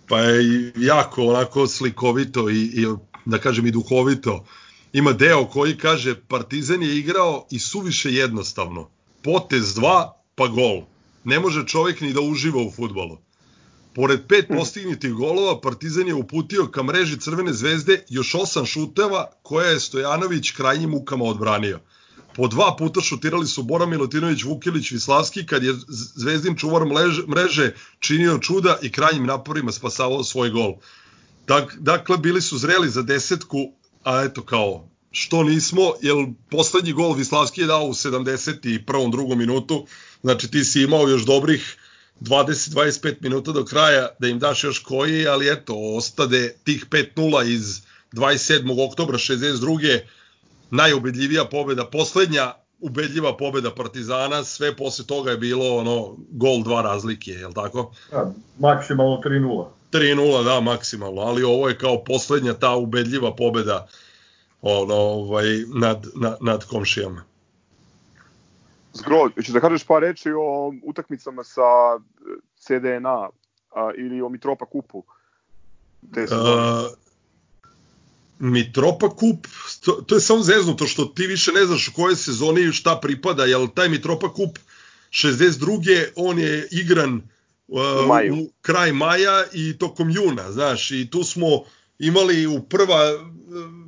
[0.07, 2.85] pa je jako onako slikovito i, i
[3.25, 4.45] da kažem i duhovito.
[4.93, 8.89] Ima deo koji kaže Partizan je igrao i suviše jednostavno.
[9.23, 10.81] Potez 2 pa gol.
[11.23, 13.17] Ne može čovjek ni da uživa u futbolu.
[13.95, 19.71] Pored pet postignutih golova, Partizan je uputio ka mreži Crvene zvezde još osam šuteva koje
[19.73, 21.79] je Stojanović krajnjim mukama odbranio.
[22.35, 25.73] Po dva puta šutirali su Bora Milutinović, Vukilić, Vislavski, kad je
[26.15, 26.85] zvezdin čuvar
[27.27, 30.75] mreže činio čuda i krajnjim naporima spasavao svoj gol.
[31.47, 33.57] Dak, dakle, bili su zreli za desetku,
[34.03, 36.15] a eto kao, što nismo, jer
[36.51, 39.11] poslednji gol Vislavski je dao u 71.
[39.11, 39.85] drugom minutu,
[40.21, 41.77] znači ti si imao još dobrih
[42.21, 47.81] 20-25 minuta do kraja da im daš još koji, ali eto, ostade tih 5-0 iz
[48.11, 48.87] 27.
[48.89, 49.99] oktobra 62.
[50.71, 57.31] najubedljivija pobeda, poslednja ubedljiva pobeda Partizana, sve posle toga je bilo ono gol dva razlike,
[57.31, 57.91] je l' tako?
[58.11, 59.65] Da, maksimalno 3-0.
[59.91, 63.87] 3-0, da, maksimalno, ali ovo je kao poslednja ta ubedljiva pobeda
[64.61, 67.23] ono, ovaj, nad, nad, nad komšijama.
[68.99, 71.99] Zgro, ćeš da kažeš par reči o utakmicama sa
[72.59, 73.29] CDNA
[73.75, 75.03] a, ili o Mitropa kupu?
[76.13, 76.29] Te uh,
[78.39, 79.47] Mitropa kup,
[79.85, 83.45] to, to je samo zeznuto što ti više ne znaš u kojoj sezoni šta pripada,
[83.45, 84.59] jel taj Mitropa kup
[85.09, 86.05] 62.
[86.15, 87.21] on je igran
[87.67, 88.35] uh, u, maju.
[88.35, 91.47] u kraj maja i tokom juna, znaš, i tu smo
[91.99, 92.99] imali u prva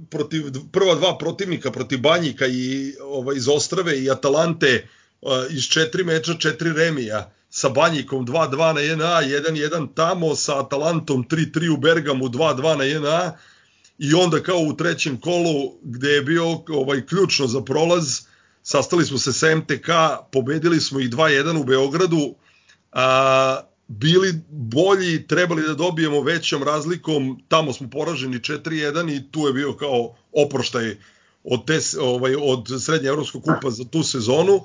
[0.10, 5.01] protiv prva dva protivnika protiv Banjika i ovaj iz Ostrave i Atalante uh,
[5.50, 11.74] iz četiri meča četiri remija sa Banjikom 2-2 na 1A, 1-1 tamo, sa Atalantom 3-3
[11.74, 13.32] u Bergamu 2-2 na 1A
[13.98, 18.20] i onda kao u trećem kolu gde je bio ovaj ključno za prolaz,
[18.64, 19.90] sastali smo se sa MTK,
[20.32, 22.36] pobedili smo ih 2-1 u Beogradu,
[22.92, 29.54] a, bili bolji, trebali da dobijemo većom razlikom, tamo smo poraženi 4-1 i tu je
[29.54, 30.98] bio kao oproštaj
[31.44, 34.62] od, te, ovaj, od srednje evropskog kupa za tu sezonu,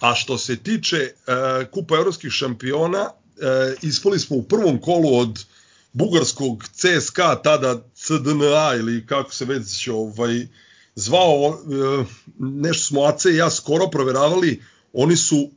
[0.00, 5.44] A što se tiče uh, Kupa evropskih šampiona, uh, ispali smo u prvom kolu od
[5.92, 10.46] bugarskog CSKA, tada CDNA ili kako se već ovaj,
[10.94, 12.06] zvao, uh,
[12.38, 15.50] nešto smo AC i ja skoro proveravali, oni su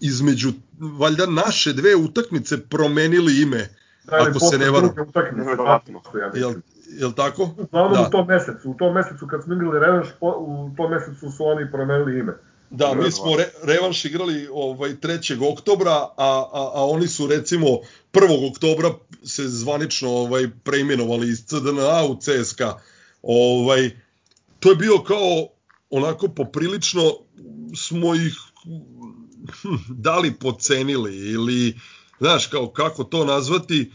[0.00, 3.68] između valjda naše dve utakmice promenili ime,
[4.04, 4.90] da, ako se ne varam.
[6.34, 6.54] Jel,
[6.88, 7.50] jel tako?
[7.56, 8.08] Uglavnom da.
[8.08, 11.70] u tom mesecu, u tom mesecu kad smo igrali revanš, u tom mesecu su oni
[11.70, 12.32] promenili ime.
[12.70, 15.52] Da, mi smo re, revanš igrali ovaj 3.
[15.52, 17.66] oktobra, a, a, a oni su recimo
[18.12, 18.50] 1.
[18.50, 22.80] oktobra se zvanično ovaj preimenovali iz CDNA u CSKA.
[23.22, 23.90] Ovaj
[24.60, 25.48] to je bio kao
[25.90, 27.12] onako poprilično
[27.76, 28.34] smo ih
[29.62, 31.80] hm, da li pocenili ili
[32.20, 33.92] znaš kao kako to nazvati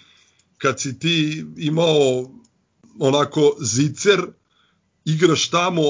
[0.58, 2.32] kad si ti imao
[3.00, 4.20] onako zicer
[5.06, 5.84] igraš tamo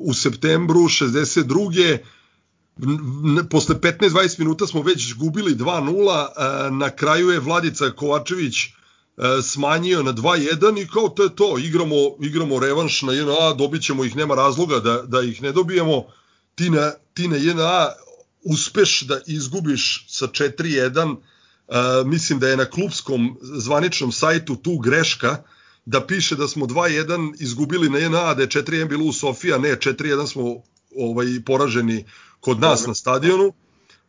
[0.00, 1.98] u septembru 62.
[3.50, 8.54] Posle 15-20 minuta smo već gubili 2-0, na kraju je Vladica Kovačević
[9.42, 14.04] smanjio na 2-1 i kao to je to, igramo, igramo revanš na JNA, dobit ćemo
[14.04, 16.04] ih, nema razloga da, da ih ne dobijemo,
[16.54, 17.88] ti na, ti na JNA
[18.44, 21.16] uspeš da izgubiš sa 4-1,
[22.04, 25.59] mislim da je na klubskom zvaničnom sajtu tu greška, uh,
[25.90, 29.76] da piše da smo 2-1 izgubili na JNA, da je 4-1 bilo u Sofija, ne,
[29.76, 30.62] 4-1 smo
[30.96, 32.04] ovaj poraženi
[32.40, 33.52] kod nas na stadionu.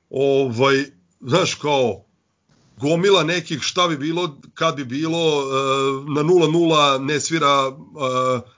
[0.10, 0.86] Ovaj,
[1.22, 2.06] znaš, kao,
[2.78, 7.76] gomila nekih šta bi bilo kad bi bilo uh, na 0-0 ne svira uh,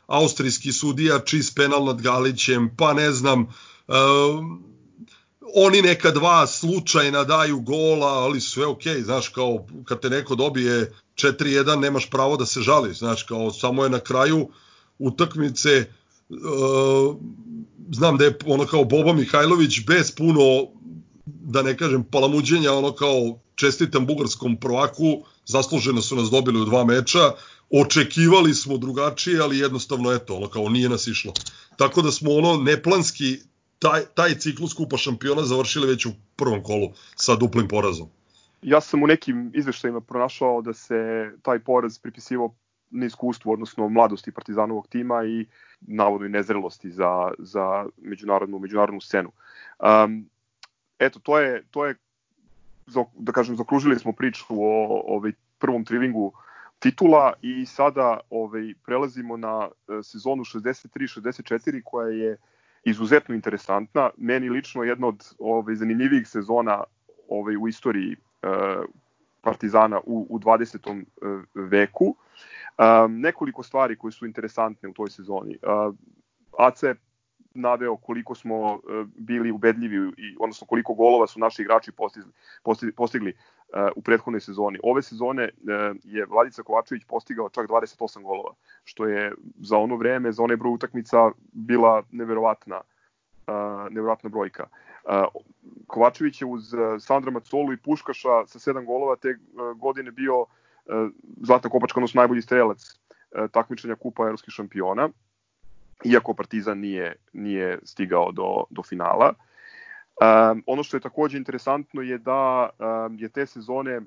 [0.07, 3.47] austrijski sudija čist penal nad Galićem, pa ne znam uh,
[5.55, 10.91] oni neka dva slučajna daju gola, ali sve ok, znaš, kao kad te neko dobije
[11.15, 14.49] 4-1, nemaš pravo da se žali, znaš, kao samo je na kraju
[14.99, 15.85] utakmice,
[16.29, 17.15] uh,
[17.91, 20.67] znam da je ono kao Boba Mihajlović bez puno,
[21.25, 26.83] da ne kažem, palamuđenja, ono kao čestitam bugarskom prvaku, zasluženo su nas dobili u dva
[26.85, 27.31] meča,
[27.69, 31.33] očekivali smo drugačije, ali jednostavno eto, ono kao nije nas išlo.
[31.77, 33.39] Tako da smo ono neplanski
[33.79, 38.09] taj, taj ciklus kupa šampiona završili već u prvom kolu sa duplim porazom.
[38.63, 42.53] Ja sam u nekim izveštajima pronašao da se taj poraz pripisivao
[42.91, 45.45] neiskustvu, odnosno mladosti Partizanovog tima i
[45.81, 49.31] navodnoj nezrelosti za, za međunarodnu, međunarodnu scenu.
[49.79, 50.29] Um,
[50.99, 51.95] eto, to je, to je
[53.13, 56.33] da kažem, zakružili smo priču o ovaj prvom trilingu
[56.79, 62.37] titula i sada ovaj prelazimo na e, sezonu 63-64 koja je
[62.83, 64.09] izuzetno interesantna.
[64.17, 66.83] Meni lično jedna od ovaj zanimljivijih sezona
[67.29, 68.15] ovaj u istoriji
[69.41, 71.01] Partizana u, u 20.
[71.01, 71.03] E,
[71.53, 72.15] veku.
[72.77, 75.57] Um, nekoliko stvari koje su interesantne u toj sezoni.
[75.61, 75.95] Uh,
[76.57, 76.83] AC
[77.53, 82.31] naveo koliko smo e, bili ubedljivi i odnosno koliko golova su naši igrači postigli,
[82.63, 83.35] postigli, postigli e,
[83.95, 84.79] u prethodnoj sezoni.
[84.83, 85.49] Ove sezone e,
[86.03, 90.73] je Vladica Kovačević postigao čak 28 golova, što je za ono vreme, za onaj broj
[90.73, 92.81] utakmica bila neverovatna
[93.89, 94.67] neverovatna brojka.
[95.87, 99.37] Kovačević je uz Sandra Macolu i Puškaša sa sedam golova te
[99.75, 100.45] godine bio
[101.41, 102.99] zlatna kopačka, odnosno najbolji strelac
[103.51, 105.09] takmičenja Kupa evropskih šampiona
[106.03, 109.33] iako Partizan nije, nije stigao do, do finala.
[109.33, 114.01] Um, ono što je takođe interesantno je da um, je te sezone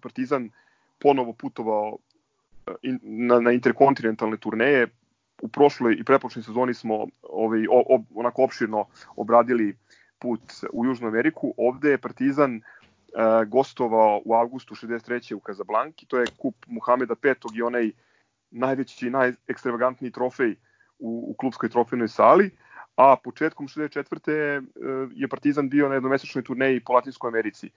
[0.00, 0.50] Partizan
[0.98, 1.98] ponovo putovao
[2.82, 4.86] in, na, na interkontinentalne turneje.
[5.42, 8.84] U prošloj i prepočnoj sezoni smo ovaj, o, o, onako opširno
[9.16, 9.76] obradili
[10.18, 10.40] put
[10.72, 11.54] u Južnu Ameriku.
[11.56, 15.34] Ovde je Partizan uh, gostovao u avgustu 63.
[15.34, 16.06] u Kazablanki.
[16.06, 17.34] To je kup Muhameda V.
[17.54, 17.90] i onaj
[18.50, 20.56] najveći i najekstravagantniji trofej
[20.98, 22.50] u, u klubskoj trofejnoj sali,
[22.96, 24.30] a početkom 64.
[24.32, 24.62] E,
[25.14, 27.72] je Partizan bio na jednomesečnoj turneji po Latinskoj Americi, e,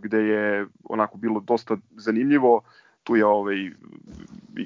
[0.00, 2.62] gde je onako bilo dosta zanimljivo,
[3.04, 3.70] tu je ovaj,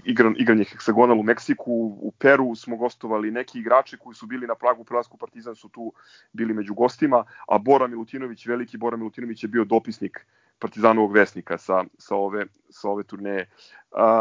[0.05, 4.55] igran, igranje heksagonal u Meksiku, u Peru smo gostovali neki igrači koji su bili na
[4.55, 5.93] pragu prelasku Partizan su tu
[6.33, 10.27] bili među gostima, a Bora Milutinović, veliki Bora Milutinović je bio dopisnik
[10.59, 13.51] Partizanovog vesnika sa, sa, ove, sa ove turneje.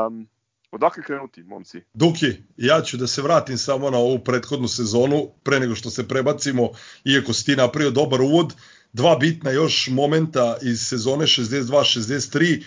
[0.08, 0.28] Um,
[0.72, 1.82] Odakle krenuti, momci?
[1.94, 6.08] Duki, ja ću da se vratim samo na ovu prethodnu sezonu, pre nego što se
[6.08, 6.70] prebacimo,
[7.06, 8.54] iako si ti napravio dobar uvod,
[8.94, 12.64] dva bitna još momenta iz sezone 62-63,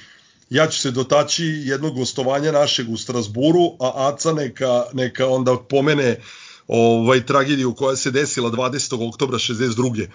[0.51, 6.21] ja ću se dotaći jednog gostovanja našeg u Strasburu, a Aca neka, neka onda pomene
[6.69, 9.09] ovaj tragediju koja se desila 20.
[9.09, 10.07] oktobra 62.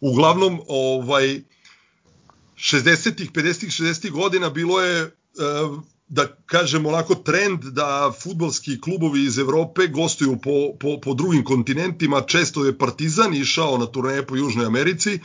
[0.00, 1.40] Uglavnom, ovaj
[2.56, 5.10] 60-ih, 50-ih, 60-ih godina bilo je e,
[6.08, 12.20] da kažem onako trend da futbolski klubovi iz Evrope gostuju po, po, po drugim kontinentima,
[12.20, 15.20] često je Partizan išao na turneje po Južnoj Americi,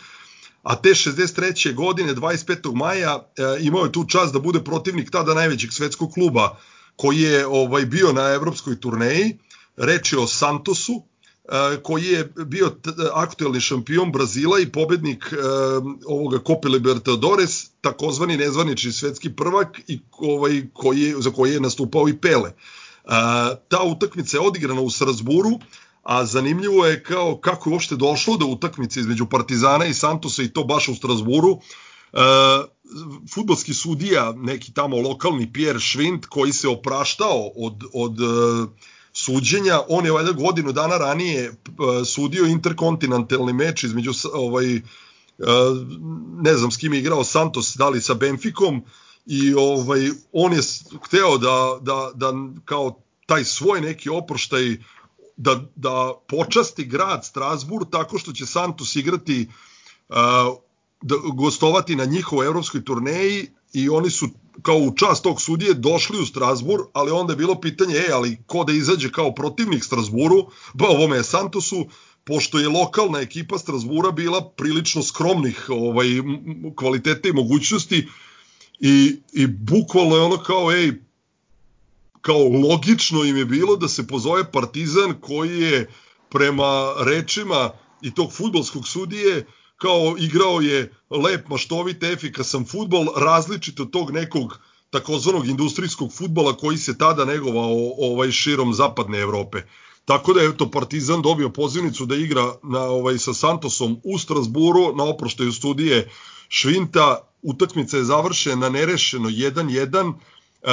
[0.64, 1.74] a te 63.
[1.74, 2.76] godine 25.
[2.76, 6.58] maja e, imao je tu čast da bude protivnik tada najvećeg svetskog kluba
[6.96, 9.38] koji je ovaj bio na evropskoj turneji,
[9.78, 11.04] reč je o Santosu,
[11.84, 12.72] koji je bio
[13.14, 15.34] aktuelni šampion Brazila i pobednik
[16.08, 22.10] ovoga Copa Libertadores, takozvani nezvanični svetski prvak i ovaj koji je, za koji je nastupao
[22.10, 22.52] i Pele.
[23.68, 25.60] Ta utakmica je odigrana u Strasburu,
[26.04, 30.50] a zanimljivo je kao kako je uopšte došlo do utakmice između Partizana i Santosa i
[30.50, 31.52] to baš u Strasburu.
[31.52, 32.20] Uh,
[33.34, 38.70] futbolski sudija, neki tamo lokalni Pierre Schwind, koji se opraštao od, od uh,
[39.14, 41.54] suđenja, on je valjda godinu dana ranije e,
[42.06, 44.82] sudio interkontinentalni meč između ovaj e,
[46.42, 48.84] ne znam s kim je igrao Santos, da li sa Benficom
[49.26, 50.60] i ovaj on je
[51.06, 52.34] hteo da, da, da
[52.66, 54.78] kao taj svoj neki oproštaj
[55.42, 59.48] da, da počasti grad Strasbourg tako što će Santos igrati
[60.10, 60.16] uh,
[61.02, 64.28] da, gostovati na njihovoj evropskoj turneji i oni su
[64.62, 68.38] kao u čast tog sudije došli u Strasbur, ali onda je bilo pitanje, e, ali
[68.46, 71.86] ko da izađe kao protivnik Strasburu, ba ovome je Santosu,
[72.24, 76.08] pošto je lokalna ekipa Strasbura bila prilično skromnih ovaj,
[76.76, 78.08] kvalitete i mogućnosti
[78.80, 80.92] i, i bukvalno je ono kao, ej,
[82.22, 85.90] kao logično im je bilo da se pozove Partizan koji je
[86.30, 87.70] prema rečima
[88.02, 89.46] i tog futbolskog sudije
[89.78, 94.60] kao igrao je lep, maštovit, efikasan futbol, različit od tog nekog
[94.90, 99.62] takozvanog industrijskog futbola koji se tada negovao ovaj širom zapadne Evrope.
[100.06, 104.96] Tako da je to Partizan dobio pozivnicu da igra na ovaj sa Santosom u Strasburu
[104.96, 106.10] na oproštaju studije
[106.50, 107.28] Švinta.
[107.42, 110.14] Utakmica je završena nerešeno 1-1.
[110.62, 110.72] E,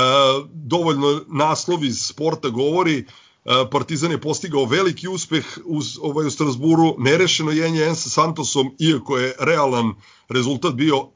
[0.53, 2.99] dovoljno naslov iz sporta govori.
[2.99, 3.05] E,
[3.71, 9.19] Partizan je postigao veliki uspeh uz, ovaj, u Strasburu, nerešeno jenje N sa Santosom, iako
[9.19, 9.95] je realan
[10.29, 11.09] rezultat bio,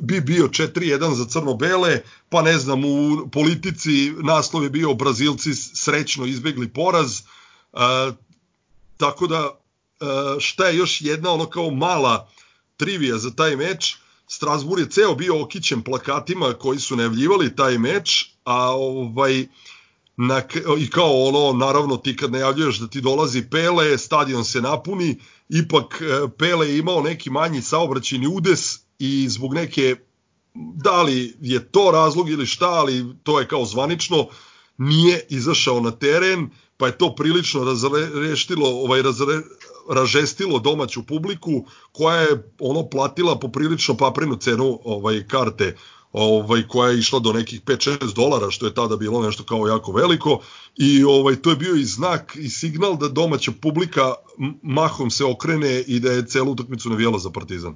[0.00, 6.26] bi bio 4-1 za crno-bele, pa ne znam, u politici naslov je bio Brazilci srećno
[6.26, 7.22] izbegli poraz, e,
[8.96, 9.50] tako da
[10.00, 10.06] e,
[10.40, 12.28] šta je još jedna ono kao mala
[12.76, 13.96] trivija za taj meč,
[14.26, 19.46] Strasbur je ceo bio okićen plakatima koji su najavljivali taj meč, a ovaj
[20.16, 20.42] na,
[20.78, 26.02] i kao ono, naravno ti kad najavljuješ da ti dolazi Pele, stadion se napuni, ipak
[26.02, 29.96] e, Pele je imao neki manji saobraćeni udes i zbog neke,
[30.54, 34.26] da li je to razlog ili šta, ali to je kao zvanično,
[34.78, 39.42] nije izašao na teren, pa je to prilično razreštilo, ovaj, razre,
[39.90, 45.76] ražestilo domaću publiku koja je ono platila poprilično paprinu cenu ovaj karte
[46.12, 49.92] ovaj, koja je išla do nekih 5-6 dolara, što je tada bilo nešto kao jako
[49.92, 50.40] veliko
[50.76, 54.14] i ovaj, to je bio i znak i signal da domaća publika
[54.62, 57.74] mahom se okrene i da je celu utakmicu navijala za Partizan.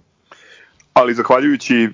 [0.93, 1.89] Ali zahvaljujući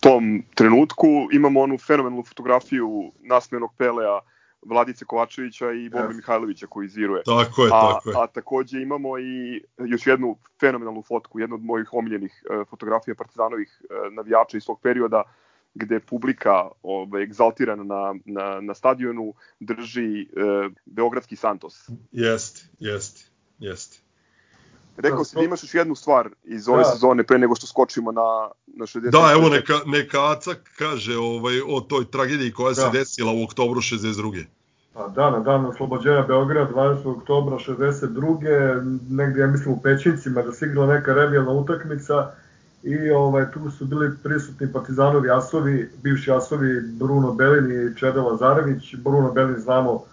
[0.00, 4.20] tom trenutku imamo onu fenomenalnu fotografiju nasmenog Pelea
[4.62, 6.16] Vladice Kovačevića i Boga yes.
[6.16, 7.22] Mihajlovića koji ziruje.
[7.24, 8.16] Tako je, a, tako je.
[8.18, 13.82] A takođe imamo i još jednu fenomenalnu fotku, jednu od mojih omiljenih uh, fotografija partizanovih
[13.82, 15.22] uh, navijača iz tog perioda,
[15.74, 20.26] gde publika ovaj, egzaltirana na, na, na stadionu drži e,
[20.86, 21.88] Beogradski Santos.
[22.12, 24.07] Jeste, jeste, jeste.
[24.98, 26.84] Rekao si da imaš još jednu stvar iz ove da.
[26.84, 29.10] sezone pre nego što skočimo na, na 60.
[29.10, 32.74] Da, evo neka, neka Acak kaže ovaj, o toj tragediji koja da.
[32.74, 34.44] se desila u oktobru 62.
[34.94, 37.16] Pa da, na dan oslobođenja Beograda 20.
[37.16, 38.98] oktobra 62.
[39.10, 42.30] negdje, ja mislim, u Pećincima da se igrala neka revijalna utakmica
[42.82, 48.94] i ovaj, tu su bili prisutni partizanovi asovi, bivši asovi Bruno Belin i Čeda Lazarević.
[48.94, 50.04] Bruno Belin znamo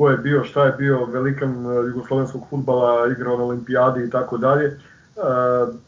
[0.00, 4.38] ko je bio, šta je bio, velikan eh, jugoslovenskog futbala, igrao na olimpijadi i tako
[4.38, 4.66] dalje.
[4.66, 4.76] Eh,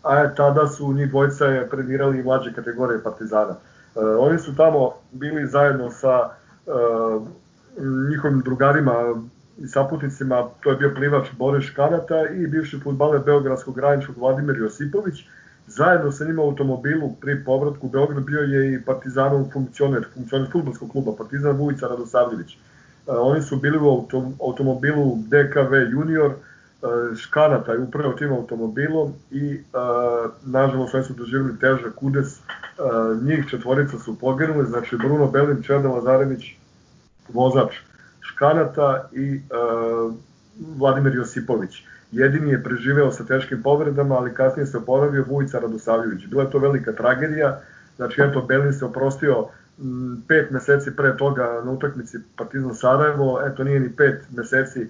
[0.03, 3.55] a tada su njih dvojca je trenirali i mlađe kategorije Partizana.
[3.55, 6.31] Eh, oni su tamo bili zajedno sa
[8.11, 8.93] njihovim drugarima
[9.59, 15.25] i saputnicima, to je bio plivač Boris Kanata i bivši futbaler Beogradskog radničkog Vladimir Josipović,
[15.67, 20.49] zajedno sa njima u automobilu pri povratku u Beograd bio je i Partizanov funkcioner, funkcioner
[20.53, 22.57] futbolskog kluba Partizan Vujica Radosavljević.
[22.57, 22.72] Uh,
[23.07, 29.55] oni su bili u autom, automobilu DKV Junior, uh, Škanata je upravo tim automobilom i
[29.55, 35.63] uh, nažalost oni su doživjeli težak udes, uh, njih četvorica su poginuli, znači Bruno Belin,
[35.63, 36.45] Čeda Lazarević,
[37.29, 37.75] vozač
[38.21, 40.15] Škanata i uh,
[40.79, 41.83] Vladimir Josipović.
[42.13, 46.27] Jedini je preživeo sa teškim povredama, ali kasnije se oporavio Vujica Radosavljević.
[46.27, 47.61] Bila je to velika tragedija,
[47.97, 49.47] znači eto, Belin se oprostio m,
[50.29, 54.89] pet meseci pre toga na utakmici Partizan Sarajevo, eto nije ni pet meseci e,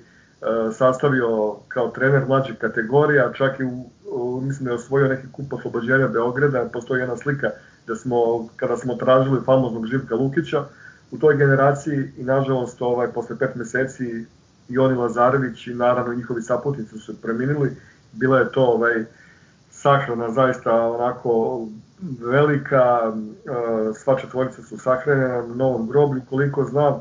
[0.72, 5.52] sastavio kao trener mlađih kategorija, čak i u, u, mislim da je osvojio neki kup
[5.52, 7.50] oslobođenja Beograda, postoji jedna slika
[7.86, 10.64] da smo, kada smo tražili famoznog Živka Lukića,
[11.10, 14.24] u toj generaciji i nažalost ovaj, posle pet meseci
[14.68, 17.76] i oni Lazarević i naravno njihovi saputnici su preminili.
[18.12, 19.04] Bila je to ovaj,
[19.70, 21.60] sahrana zaista onako
[22.20, 27.00] velika, e, sva četvorica su sahrane na novom groblju, koliko znam,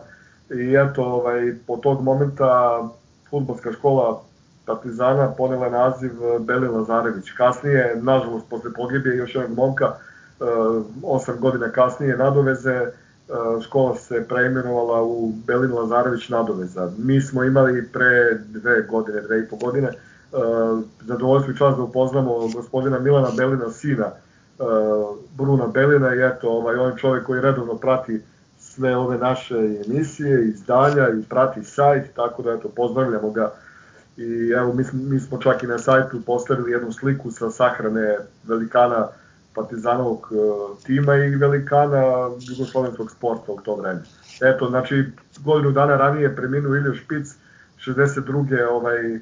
[0.50, 2.82] i eto, ovaj, po tog momenta
[3.30, 4.22] futbolska škola
[4.66, 7.32] Partizana ponela naziv Beli Lazarević.
[7.32, 10.44] Kasnije, nažalost, posle pogibije još jednog momka, e,
[11.04, 12.92] osam godina kasnije nadoveze,
[13.32, 16.92] E, škola se preimenovala u Belin Lazarević Nadoveza.
[16.98, 19.94] Mi smo imali pre dve godine, dve i po godine, e,
[21.02, 24.12] zadovoljstvo i čast da upoznamo gospodina Milana Belina, sina e,
[25.38, 28.22] Bruna Belina i eto, ovaj, on čovjek koji redovno prati
[28.60, 29.56] sve ove naše
[29.86, 33.52] emisije, izdanja i prati sajt, tako da eto, pozdravljamo ga
[34.18, 39.08] i evo mi, mi smo čak i na sajtu postavili jednu sliku sa sahrane velikana
[39.56, 40.36] Partizanovog e,
[40.86, 44.02] tima i velikana jugoslovenskog sporta u to vreme.
[44.42, 45.04] Eto, znači,
[45.46, 47.28] godinu dana ranije preminuo Ilio Špic,
[47.86, 48.68] 62.
[48.72, 49.20] ovaj,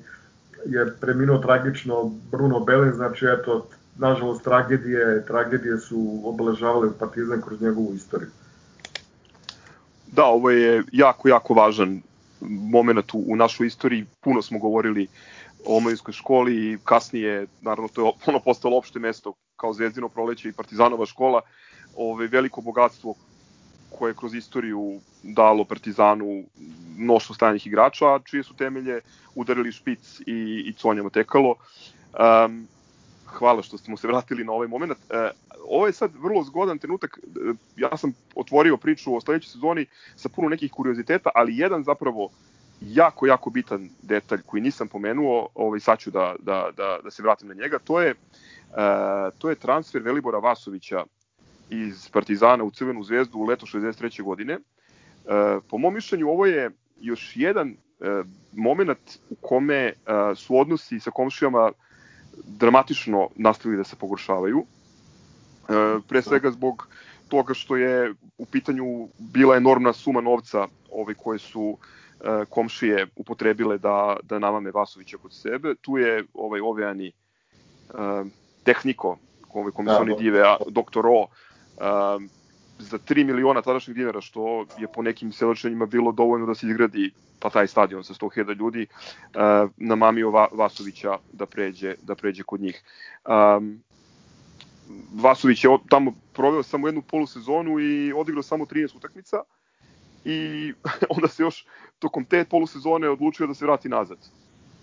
[0.65, 3.67] je preminuo tragično Bruno Belin, znači eto,
[3.99, 8.29] nažalost tragedije, tragedije su obeležavale Partizan kroz njegovu istoriju.
[10.07, 12.01] Da, ovo je jako, jako važan
[12.71, 14.05] moment u, u našoj istoriji.
[14.21, 15.07] Puno smo govorili
[15.65, 20.49] o omladinskoj školi i kasnije, naravno, to je ono postalo opšte mesto kao Zvezdino proleće
[20.49, 21.41] i Partizanova škola,
[21.95, 23.15] ove, veliko bogatstvo
[23.89, 26.43] koje je kroz istoriju dalo Partizanu
[26.97, 29.01] mnoštvo stranih igrača, čije su temelje
[29.35, 31.55] udarili Špic i, i Conja Motekalo.
[32.13, 32.67] Um,
[33.37, 34.91] hvala što smo se vratili na ovaj moment.
[34.91, 35.29] E,
[35.67, 37.17] ovo je sad vrlo zgodan trenutak.
[37.17, 42.29] E, ja sam otvorio priču o sledećoj sezoni sa puno nekih kurioziteta, ali jedan zapravo
[42.81, 47.23] jako, jako bitan detalj koji nisam pomenuo, ovaj, sad ću da, da, da, da se
[47.23, 48.15] vratim na njega, to je, e,
[49.37, 51.03] to je transfer Velibora Vasovića
[51.69, 54.23] iz Partizana u Crvenu zvezdu u leto 63.
[54.23, 54.53] godine.
[54.53, 54.59] E,
[55.69, 56.71] po mom mišljenju ovo je
[57.01, 57.75] još jedan e,
[58.53, 59.93] moment u kome e,
[60.35, 61.71] su odnosi sa komšijama
[62.45, 64.63] dramatično nastavili da se pogoršavaju.
[64.63, 65.73] E,
[66.07, 66.87] pre svega zbog
[67.27, 73.77] toga što je u pitanju bila enormna suma novca ovaj, koje su e, komšije upotrebile
[73.77, 75.75] da, da namame Vasovića kod sebe.
[75.81, 77.13] Tu je ovaj Ovejani e,
[78.63, 79.17] tehniko,
[79.53, 81.27] ovaj kome se oni dive, a, doktor O,
[82.79, 87.11] za 3 miliona tadašnjih dinara, što je po nekim svedočenjima bilo dovoljno da se izgradi
[87.39, 92.61] pa taj stadion sa 100.000 ljudi, uh, namamio Va Vasovića da pređe, da pređe kod
[92.61, 92.83] njih.
[93.25, 93.83] Um,
[95.13, 99.37] Vasović je tamo proveo samo jednu polusezonu i odigrao samo 13 utakmica
[100.25, 100.73] i
[101.15, 101.65] onda se još
[101.99, 104.17] tokom te polusezone odlučio da se vrati nazad.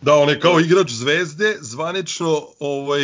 [0.00, 3.02] Da, on je kao igrač Zvezde zvanično ovaj,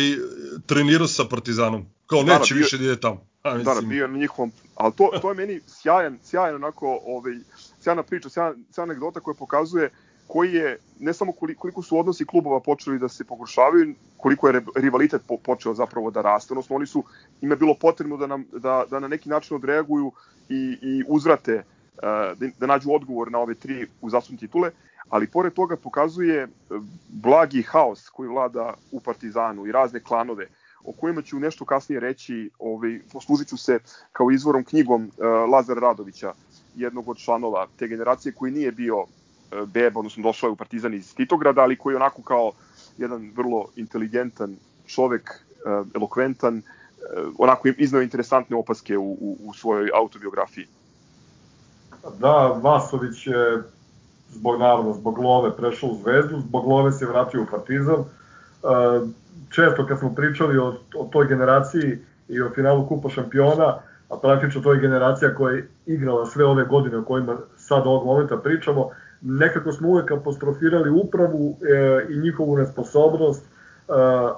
[0.65, 1.85] trenirao sa Partizanom.
[2.07, 3.25] Kao da, neće da, bio, više da ide tamo.
[3.43, 7.33] A, da, da, bio na njihovom, ali to, to je meni sjajan, sjajan onako, ovaj,
[7.83, 9.89] sjajna priča, sjajna, sjajna anegdota koja pokazuje
[10.27, 14.61] koji je, ne samo koliko, koliko su odnosi klubova počeli da se pogoršavaju, koliko je
[14.75, 17.03] rivalitet po, počeo zapravo da raste, odnosno oni su,
[17.41, 20.11] ima bilo potrebno da, nam, da, da na neki način odreaguju
[20.49, 21.63] i, i uzvrate,
[22.01, 24.71] da, da nađu odgovor na ove tri uzasudne titule,
[25.09, 26.47] ali pored toga pokazuje
[27.09, 30.47] blagi haos koji vlada u Partizanu i razne klanove,
[30.83, 33.79] o kojima ću nešto kasnije reći, ovaj, poslužit ću se
[34.11, 36.33] kao izvorom knjigom uh, Lazara Radovića,
[36.75, 39.07] jednog od članova te generacije koji nije bio uh,
[39.67, 42.51] beba, odnosno došao je u Partizan iz Titograda, ali koji je onako kao
[42.97, 44.55] jedan vrlo inteligentan
[44.87, 46.63] čovek, uh, elokventan, uh,
[47.37, 50.67] onako iznao interesantne opaske u, u, u svojoj autobiografiji.
[52.19, 53.63] Da, Vasović je
[54.33, 58.03] zbog naravno, zbog love prešao u Zvezdu, zbog love se vratio u Partizan.
[59.49, 61.97] Često kad smo pričali o, o toj generaciji
[62.29, 63.77] i o finalu Kupa šampiona,
[64.09, 68.05] a praktično to je generacija koja je igrala sve ove godine o kojima sad ovog
[68.05, 68.89] momenta pričamo,
[69.21, 73.49] nekako smo uvek apostrofirali upravu e, i njihovu nesposobnost, e,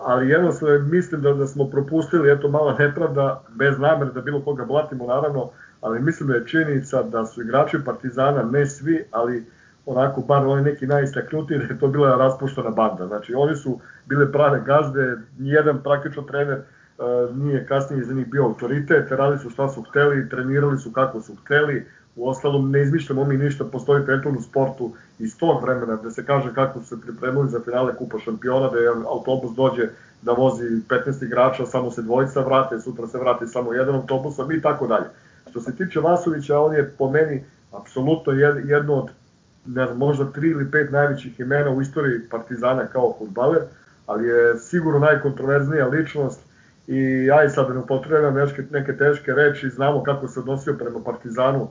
[0.06, 4.66] ali jednostavno mislim da, da smo propustili, eto mala nepravda, bez namere da bilo koga
[4.66, 5.50] blatimo naravno,
[5.82, 9.46] ali mislim da je činjenica da su igrači Partizana, ne svi, ali
[9.86, 13.08] onako bar oni neki najistaknutiji, da je to bila raspuštena banda.
[13.08, 16.62] Znači oni su bile prave gazde, nijedan praktično trener
[17.36, 21.36] nije kasnije za njih bio autoritet, radili su šta su hteli, trenirali su kako su
[21.36, 21.86] hteli,
[22.16, 24.04] u ostalom ne izmišljamo mi ništa, postoji
[24.38, 28.20] u sportu iz tog vremena da se kaže kako su se pripremili za finale Kupa
[28.20, 29.90] šampiona, da je autobus dođe
[30.22, 34.62] da vozi 15 igrača, samo se dvojica vrate, sutra se vrati samo jedan autobus, i
[34.62, 35.06] tako dalje.
[35.50, 38.34] Što se tiče Vasovića, on je po meni apsolutno
[38.66, 39.10] jedno od
[39.66, 43.62] ne znam, možda tri ili pet najvećih imena u istoriji Partizana kao futbaler,
[44.06, 46.40] ali je sigurno najkontroverznija ličnost
[46.88, 51.70] i i sad ne upotrebam neke, neke teške reči, znamo kako se odnosio prema Partizanu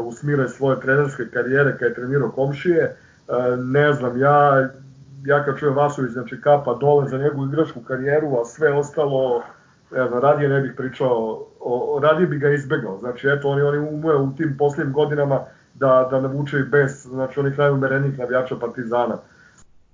[0.00, 2.96] u smire svoje trenerske karijere kada je trenirao komšije, e,
[3.56, 4.68] ne znam, ja,
[5.24, 9.42] ja kad čujem Vasović, znači kapa dole za njegovu igračku karijeru, a sve ostalo,
[9.90, 13.78] ne znam, radije ne bih pričao, o, radije bi ga izbegao, znači eto, oni, oni
[13.78, 15.40] ume u tim poslednjim godinama
[15.74, 19.18] da, da navuče i bez, znači onih najumerenijih navijača Partizana.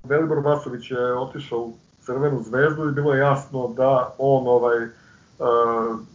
[0.04, 1.72] Velibor Vasović je otišao u
[2.08, 4.88] Crvenu zvezdu i bilo je jasno da on ovaj e,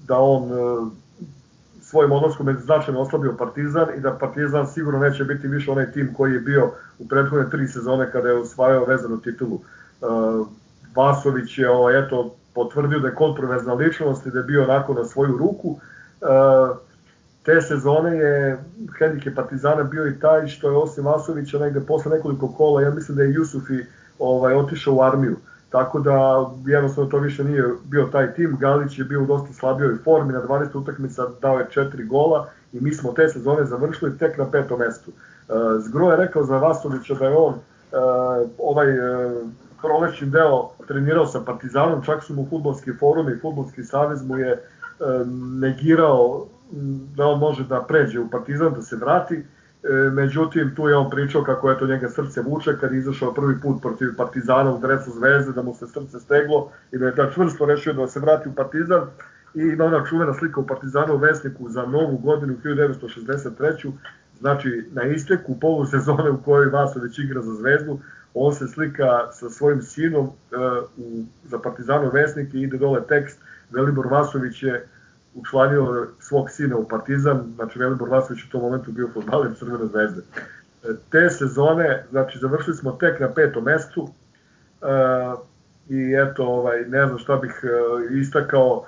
[0.08, 0.56] da on e,
[1.82, 6.14] svojim odlaskom je značajno oslabio Partizan i da Partizan sigurno neće biti više onaj tim
[6.14, 9.60] koji je bio u prethodne tri sezone kada je osvajao vezanu titulu.
[9.60, 10.06] E,
[10.96, 15.06] Vasović je ovaj, eto, potvrdio da je kontroverzna ličnost i da je bio onako na
[15.06, 15.80] svoju ruku
[17.44, 18.64] te sezone je
[19.00, 23.18] hendike Partizana bio i taj što je osim Vasovića negde posle nekoliko kola, ja mislim
[23.18, 23.80] da je Jusufi
[24.20, 25.38] ovaj, otišao u armiju.
[25.74, 28.58] Tako da jednostavno to više nije bio taj tim.
[28.60, 32.80] Galić je bio u dosta slabijoj formi, na 12 utakmica dao je 4 gola i
[32.80, 35.12] mi smo te sezone završili tek na petom mestu.
[35.12, 37.58] E, Zgro je rekao za Vasovića da je on e,
[38.58, 39.32] ovaj e,
[39.82, 44.64] prolećni deo trenirao sa Partizanom, čak su mu futbolski forum i futbolski savez mu je
[45.60, 46.46] negirao
[47.16, 49.44] da on može da pređe u Partizan, da se vrati,
[50.12, 53.62] međutim tu je on pričao kako je to njega srce vuče kad je izašao prvi
[53.62, 57.32] put protiv Partizana u dresu Zvezde, da mu se srce steglo i da je da
[57.32, 59.02] čvrsto rešio da se vrati u Partizan
[59.54, 63.92] i ima ona čuvena slika u Partizanu Vesniku za novu godinu 1963.
[64.40, 68.00] Znači, na isteku polusezone u kojoj Vasović igra za Zvezdu,
[68.34, 70.32] on se slika sa svojim sinom uh,
[70.98, 73.40] u, za Partizanu Vesnik i ide dole tekst
[73.72, 74.88] Velibor Vasović je
[75.36, 80.22] učlanio svog sina u Partizan, znači Velibor Vasović u tom momentu bio fotbaler Crvene zvezde.
[80.84, 85.40] E, te sezone, znači završili smo tek na petom mestu uh,
[85.90, 88.86] i eto, ovaj, ne znam šta bih uh, istakao,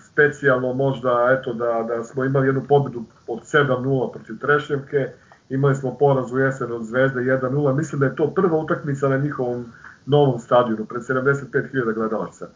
[0.00, 5.08] specijalno možda eto da, da smo imali jednu pobedu od 7-0 protiv Trešnjevke,
[5.48, 9.16] imali smo poraz u jesen od Zvezde 1-0, mislim da je to prva utakmica na
[9.16, 9.64] njihovom
[10.06, 12.46] novom stadionu, pred 75.000 gledalaca.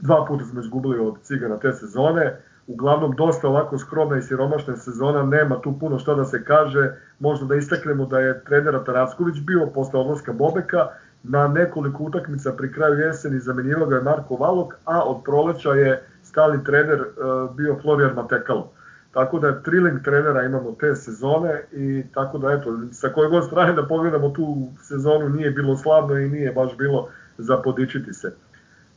[0.00, 2.36] Dva puta smo izgubili od Cigana te sezone,
[2.66, 7.46] uglavnom dosta ovako skromna i siromašna sezona, nema tu puno šta da se kaže, možda
[7.46, 10.86] da istaknemo da je trener Taracković bio posle odlaska Bobeka,
[11.22, 16.02] na nekoliko utakmica pri kraju jeseni zamenjivao ga je Marko Valok, a od proleća je
[16.22, 18.72] stali trener uh, bio Florian Matekalo.
[19.12, 23.72] Tako da triling trenera imamo te sezone i tako da eto, sa koje god strane
[23.72, 28.32] da pogledamo tu sezonu nije bilo slavno i nije baš bilo za podičiti se.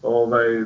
[0.02, 0.66] Ovaj,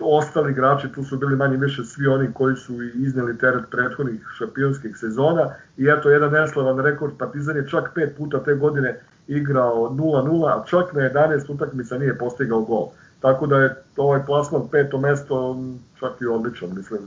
[0.00, 4.96] ostali igrači, tu su bili manje više svi oni koji su izneli teret prethodnih šampionskih
[4.96, 10.48] sezona i eto jedan neslavan rekord, Partizan je čak pet puta te godine igrao 0-0,
[10.48, 12.88] a čak na 11 utakmica nije postigao gol.
[13.20, 15.56] Tako da je ovaj plasman peto mesto
[16.00, 17.00] čak i odličan, mislim,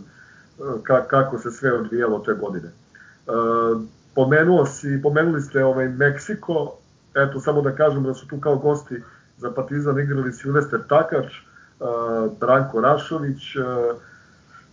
[1.08, 2.68] kako se sve odvijalo te godine.
[2.68, 2.72] E,
[4.16, 6.78] pomenuo si, pomenuli ste ovaj Meksiko,
[7.16, 9.04] eto samo da kažem da su tu kao gosti
[9.38, 11.34] za Partizan igrali Silvester Takač,
[12.40, 13.56] Branko Rašović,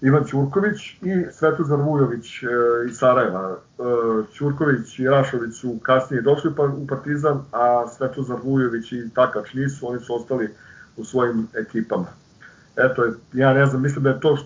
[0.01, 2.43] Ivan Ćurković i Svetozar Vujović
[2.89, 3.57] iz Sarajeva.
[4.33, 10.01] Ćurković i Rašović su kasnije došli u Partizan, a Svetozar Vujović i Takač nisu, oni
[10.01, 10.49] su ostali
[10.97, 12.07] u svojim ekipama.
[12.77, 14.39] Eto, ja ne znam, mislim da je to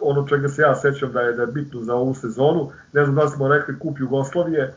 [0.00, 2.70] ono čega se ja sećam da je, da je bitno za ovu sezonu.
[2.92, 4.74] Ne znam da smo rekli kup Jugoslavije,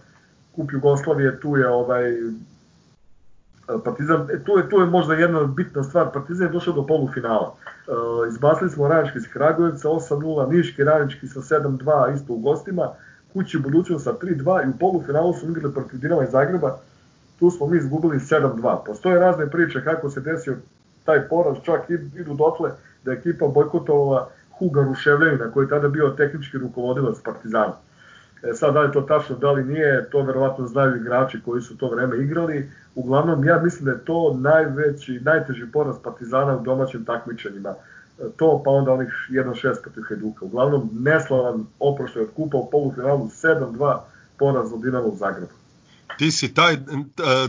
[0.55, 2.13] kup Jugoslavije tu je ovaj
[3.83, 7.55] Partizan, e, tu je, tu je možda jedna bitna stvar, Partizan je došao do polufinala.
[7.87, 7.91] E,
[8.29, 12.89] izbacili smo Radnički iz Kragujevca 8-0, Niški Radnički sa 7-2 isto u gostima,
[13.33, 16.77] kući budućnost sa 3-2 i u polufinalu su igrali protiv Dinama iz Zagreba,
[17.39, 18.77] tu smo mi izgubili 7-2.
[18.85, 20.57] Postoje razne priče kako se desio
[21.05, 22.71] taj poraz, čak idu dotle
[23.03, 27.73] da je ekipa bojkotovala Huga Ruševljevina, koji je tada bio tehnički rukovodilac Partizana.
[28.49, 31.77] E, sad, da li to tačno, da li nije, to verovatno znaju igrači koji su
[31.77, 32.71] to vreme igrali.
[32.95, 37.69] Uglavnom, ja mislim da je to najveći, najteži poraz Partizana u domaćim takmičenjima.
[37.69, 40.45] E, to, pa onda onih 1-6 protiv Hajduka.
[40.45, 43.97] Uglavnom, neslavan oproštaj od kupa u polufinalu 7-2
[44.39, 45.53] poraz od Dinamo u Zagrebu.
[46.17, 46.77] Ti si taj,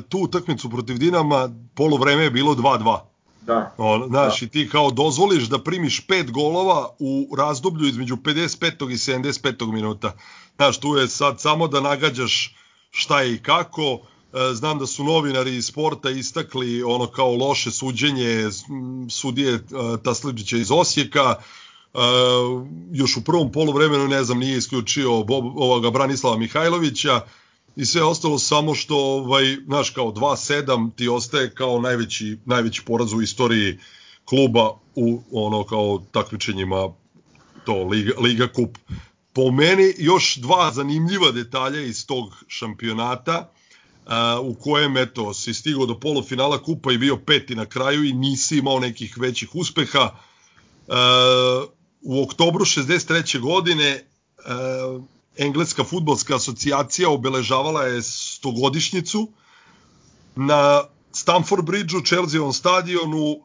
[0.08, 2.98] tu utakmicu protiv Dinama, polovreme je bilo 2-2.
[3.46, 3.74] Da.
[3.78, 4.46] O, znaš, da.
[4.46, 8.90] i ti kao dozvoliš da primiš pet golova u razdoblju između 55.
[8.90, 9.72] i 75.
[9.72, 10.12] minuta.
[10.56, 12.56] Znaš, tu je sad samo da nagađaš
[12.90, 14.00] šta je i kako.
[14.32, 18.48] E, znam da su novinari iz sporta istakli ono kao loše suđenje
[19.10, 19.60] sudije e,
[20.04, 21.34] Tasliđića iz Osijeka.
[21.96, 22.02] Uh,
[22.92, 27.20] još u prvom polovremenu, ne znam, nije isključio Bob, ovoga Branislava Mihajlovića
[27.76, 33.12] i sve ostalo samo što, ovaj, znaš, kao 2-7 ti ostaje kao najveći, najveći poraz
[33.12, 33.78] u istoriji
[34.24, 36.88] kluba u ono kao takmičenjima
[37.64, 38.78] to Liga, Liga Kup.
[39.36, 43.50] Po meni još dva zanimljiva detalja iz tog šampionata
[44.06, 44.12] uh,
[44.42, 48.58] u kojem eto si stigao do polufinala kupa i bio peti na kraju i nisi
[48.58, 50.10] imao nekih većih uspeha.
[50.86, 50.94] Uh,
[52.00, 53.40] u oktobru 63.
[53.40, 54.04] godine
[54.38, 55.04] uh,
[55.36, 59.28] Engleska futbolska asocijacija obeležavala je stogodišnjicu
[60.36, 60.82] na
[61.12, 63.36] Stamford Bridgeu, Chelsea stadionu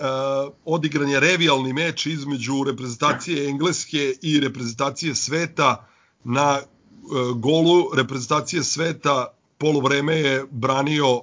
[0.00, 5.86] uh, odigran je revijalni meč između reprezentacije Engleske i reprezentacije sveta
[6.24, 9.26] na uh, golu reprezentacije sveta
[9.58, 11.22] polovreme je branio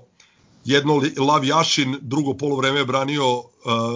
[0.66, 3.46] jedno Lav Jašin, drugo polovreme je branio uh,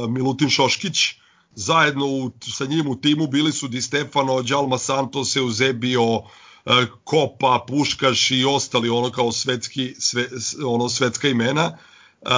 [0.09, 1.19] Milutin Šoškić
[1.55, 6.21] zajedno u, sa njim u timu bili su Di Stefano, Đalma Santos, Eusebio,
[6.65, 10.27] e, Kopa, Puškaš i ostali ono kao svetski, sve,
[10.65, 11.77] ono svetska imena.
[12.21, 12.29] E,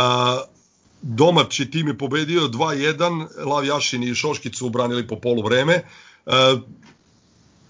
[1.01, 5.73] domaći tim je pobedio 2-1, Lav Jašin i Šoškić su ubranili po polu vreme.
[5.73, 5.83] E,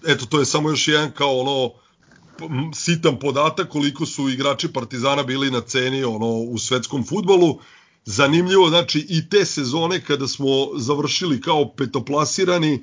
[0.06, 1.70] eto, to je samo još jedan kao ono
[2.74, 7.58] sitan podatak koliko su igrači Partizana bili na ceni ono u svetskom futbolu
[8.04, 12.82] zanimljivo, znači i te sezone kada smo završili kao petoplasirani,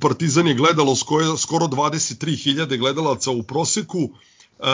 [0.00, 4.64] Partizan je gledalo skoro, skoro 23.000 gledalaca u proseku, e,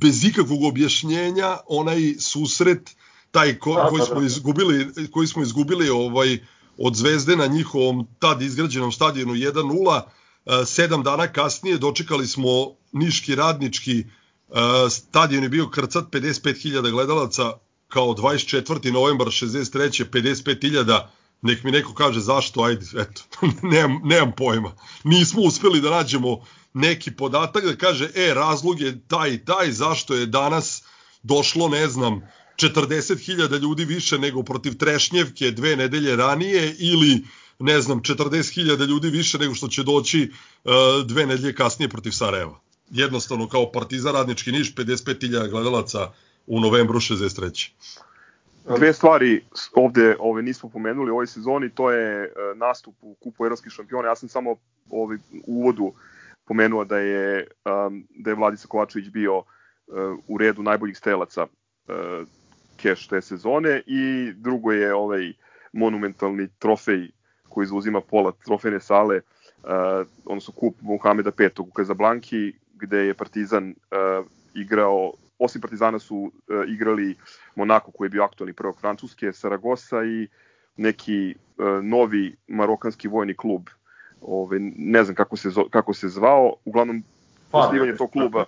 [0.00, 2.96] bez ikakvog objašnjenja onaj susret
[3.30, 6.38] taj ko, koji smo izgubili koji smo izgubili ovaj
[6.78, 10.00] od Zvezde na njihovom tad izgrađenom stadionu 1-0.
[10.46, 12.50] E, sedam dana kasnije dočekali smo
[12.92, 14.04] Niški radnički e,
[14.90, 17.52] stadion je bio krcat 55.000 gledalaca
[17.88, 18.92] kao 24.
[18.92, 20.04] novembar 63.
[20.10, 21.00] 55.000
[21.42, 23.22] nek mi neko kaže zašto, ajde, eto,
[23.72, 24.72] nemam, nemam pojma.
[25.04, 26.44] Nismo uspeli da nađemo
[26.74, 30.82] neki podatak da kaže, e, razlog je taj i taj, zašto je danas
[31.22, 32.22] došlo, ne znam,
[32.56, 37.24] 40.000 ljudi više nego protiv Trešnjevke dve nedelje ranije ili
[37.58, 40.30] ne znam 40.000 ljudi više nego što će doći
[40.64, 40.72] uh,
[41.06, 42.60] dve nedelje kasnije protiv Sarajeva.
[42.90, 46.12] Jednostavno kao Partizan Radnički Niš 55.000 gledalaca
[46.46, 47.70] u novembru 63.
[48.76, 49.44] Dve stvari
[49.74, 54.08] ovde ove nismo pomenuli u ovoj sezoni, to je uh, nastup u kupu evropskih šampiona.
[54.08, 54.56] Ja sam samo
[54.90, 55.16] ovaj,
[55.46, 55.92] u uvodu
[56.48, 59.44] pomenuo da je, um, da je Vladica Kovačević bio uh,
[60.28, 62.28] u redu najboljih strelaca uh,
[62.76, 65.32] keš te sezone i drugo je ovaj
[65.72, 67.10] monumentalni trofej
[67.48, 73.70] koji zauzima pola trofejne sale, uh, odnosno kup Mohameda V u Kazablanki, gde je Partizan
[73.70, 76.30] uh, igrao, osim Partizana su uh,
[76.68, 77.16] igrali
[77.56, 80.28] Monako koji je bio aktualni prvog Francuske, Saragosa i
[80.76, 83.68] neki uh, novi marokanski vojni klub.
[84.20, 87.02] Ove, ne znam kako se, kako se zvao, uglavnom
[87.52, 88.44] osnivanje tog kluba.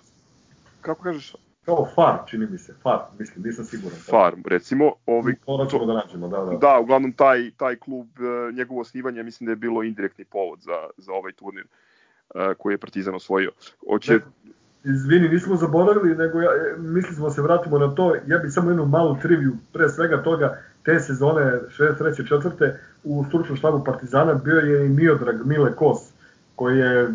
[0.81, 1.35] Kako kažeš?
[1.65, 3.99] Kao far, čini mi se, far, mislim, nisam siguran.
[4.09, 4.91] Far, recimo.
[5.05, 6.57] Ovi, to da nađemo, da, da.
[6.57, 10.89] Da, uglavnom taj, taj klub, e, njegovo osnivanje, mislim da je bilo indirektni povod za,
[10.97, 11.65] za ovaj turnir
[12.35, 13.51] e, koji je Partizan osvojio.
[13.87, 14.19] Oće...
[14.83, 18.53] Izvini, nismo zaboravili, nego ja, e, mislili smo da se vratimo na to, ja bih
[18.53, 22.27] samo jednu malu triviju, pre svega toga, te sezone 63.
[22.27, 25.99] četvrte u stručnom štabu Partizana bio je i Miodrag Mile Kos,
[26.55, 27.09] koji je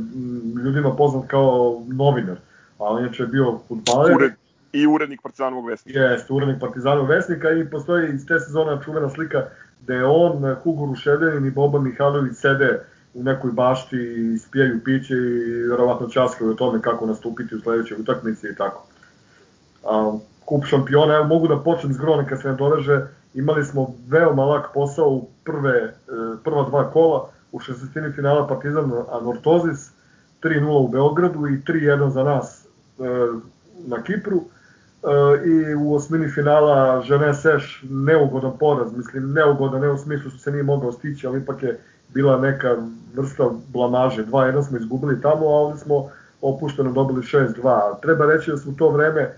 [0.64, 2.36] ljudima poznat kao novinar
[2.78, 4.16] a inače je bio futbaler.
[4.16, 4.32] Ured,
[4.72, 5.98] I urednik Partizanovog vesnika.
[5.98, 9.44] Jeste, urednik Partizanovog vesnika i postoji iz te sezone čuvena slika
[9.80, 12.80] da je on, Hugo Rušedenin i Boban Mihajlović sede
[13.14, 18.00] u nekoj bašti i spijaju piće i verovatno časkaju o tome kako nastupiti u sledećoj
[18.00, 18.86] utakmici i tako.
[19.84, 23.06] A, kup šampiona, evo mogu da počnem s Grone kad se ne doveže,
[23.36, 25.92] imali smo veoma lak posao u prve, e,
[26.44, 29.90] prva dva kola, u šestestini finala Partizan Anortozis,
[30.42, 32.66] 3-0 u Beogradu i 3-1 za nas
[32.98, 33.04] E,
[33.86, 39.98] na Kipru e, i u osmini finala Žene Seš neugodan poraz, mislim neugodan ne u
[39.98, 41.80] smislu što se nije mogao stići, ali ipak je
[42.14, 42.76] bila neka
[43.14, 44.24] vrsta blamaže.
[44.24, 46.08] 2-1 smo izgubili tamo, a ovdje smo
[46.40, 48.00] opušteno dobili 6-2.
[48.02, 49.34] Treba reći da u to vreme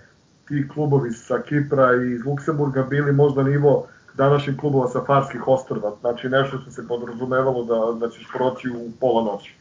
[0.49, 5.93] ti klubovi sa Kipra i iz Luksemburga bili možda nivo današnjih klubova sa Farskih ostrva,
[6.01, 9.55] znači nešto što se podrazumevalo da, da ćeš proći u pola noći.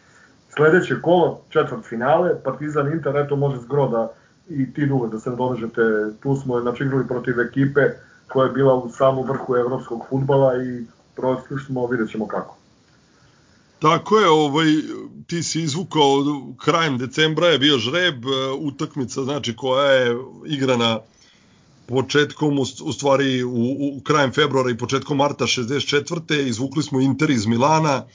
[0.49, 4.11] Sledeće kolo, četvrt finale, Partizan Inter, eto može zgro da
[4.49, 5.81] i ti dugo da se dovežete,
[6.19, 7.81] tu smo znači igrali protiv ekipe
[8.27, 10.85] koja je bila u samom vrhu evropskog futbala i
[11.15, 12.57] prošli smo, vidjet ćemo kako.
[13.79, 14.67] Tako je, ovaj,
[15.27, 16.23] ti si izvukao,
[16.57, 18.25] krajem decembra je bio žreb,
[18.59, 20.99] utakmica znači koja je igrana
[21.87, 26.47] početkom, u stvari u, u krajem februara i početkom marta 64.
[26.47, 28.05] Izvukli smo Inter iz Milana,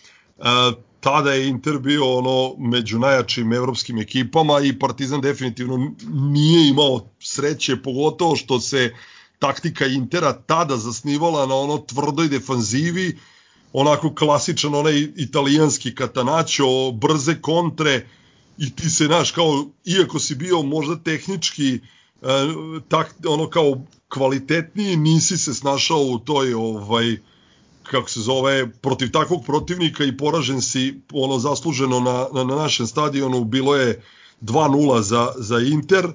[1.00, 7.82] tada je Inter bio ono među najjačim evropskim ekipama i Partizan definitivno nije imao sreće,
[7.82, 8.94] pogotovo što se
[9.38, 13.18] taktika Intera tada zasnivala na ono tvrdoj defanzivi,
[13.72, 18.06] onako klasičan onaj italijanski katanačo, brze kontre
[18.58, 21.80] i ti se naš kao iako si bio možda tehnički
[22.22, 22.28] eh,
[22.88, 27.16] tak, ono kao kvalitetniji nisi se snašao u toj ovaj
[27.82, 32.86] kako se zove, protiv takvog protivnika i poražen si ono zasluženo na, na, na našem
[32.86, 34.02] stadionu, bilo je
[34.40, 36.12] 2-0 za, za Inter, e,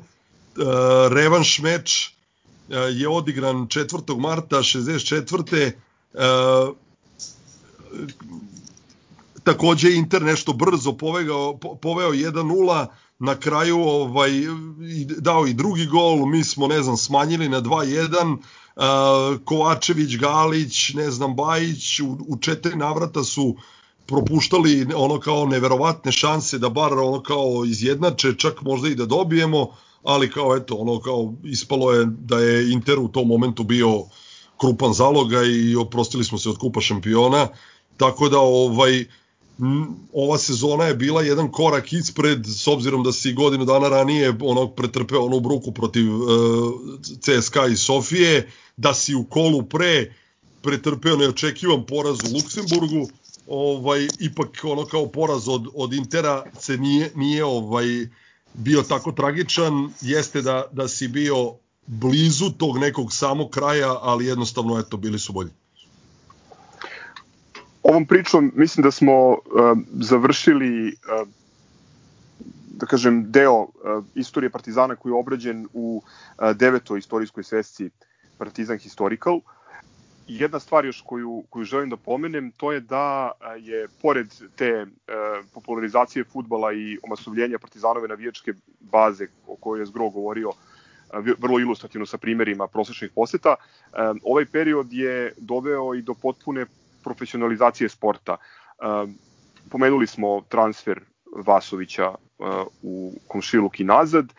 [1.10, 4.20] revanš meč e, je odigran 4.
[4.20, 5.54] marta 64.
[5.62, 5.72] E,
[9.44, 12.86] takođe Inter nešto brzo povegao, poveo 1-0,
[13.20, 14.32] na kraju ovaj
[15.18, 21.12] dao i drugi gol, mi smo ne znam smanjili na 2-1 uh, Kovačević, Galić, ne
[21.12, 23.56] znam, Bajić, u, u četiri navrata su
[24.06, 29.68] propuštali ono kao neverovatne šanse da bar ono kao izjednače, čak možda i da dobijemo,
[30.04, 34.04] ali kao eto, ono kao ispalo je da je Inter u tom momentu bio
[34.58, 37.48] krupan zaloga i oprostili smo se od kupa šampiona,
[37.98, 39.06] tako da ovaj
[40.14, 44.68] ova sezona je bila jedan korak ispred s obzirom da si godinu dana ranije ono
[44.68, 46.30] pretrpeo onu bruku protiv uh,
[47.22, 50.14] CSKA i Sofije da si u kolu pre
[50.62, 53.10] pretrpeo neočekivan poraz u Luksemburgu,
[53.48, 57.86] ovaj ipak ono kao poraz od od Intera se nije nije ovaj
[58.54, 61.54] bio tako tragičan, jeste da da si bio
[61.88, 65.52] blizu tog nekog samog kraja, ali jednostavno eto bili su bolji.
[67.84, 69.38] Ovom pričom mislim da smo uh,
[69.94, 71.28] završili uh,
[72.78, 73.70] da kažem deo uh,
[74.16, 77.90] istorije Partizana koji je obrađen u uh, devetoj istorijskoj svesci
[78.38, 79.40] Partizan Historical.
[80.28, 84.90] Jedna stvar još koju, koju želim da pomenem, to je da je pored te uh,
[85.54, 90.52] popularizacije futbala i omasovljenja Partizanove navijačke baze o kojoj je Zgro govorio
[91.14, 93.56] vrlo ilustrativno sa primerima prosečnih poseta,
[94.24, 96.66] ovaj period je doveo i do potpune
[97.08, 98.38] profesionalizacije sporta.
[99.72, 101.00] Pomenuli smo transfer
[101.36, 102.16] Vasovića
[102.82, 104.34] u komšiluk i nazad.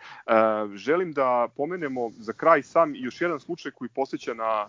[0.75, 4.67] Želim da pomenemo za kraj sam još jedan slučaj koji posjeća na,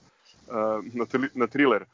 [0.93, 1.85] na, na thriller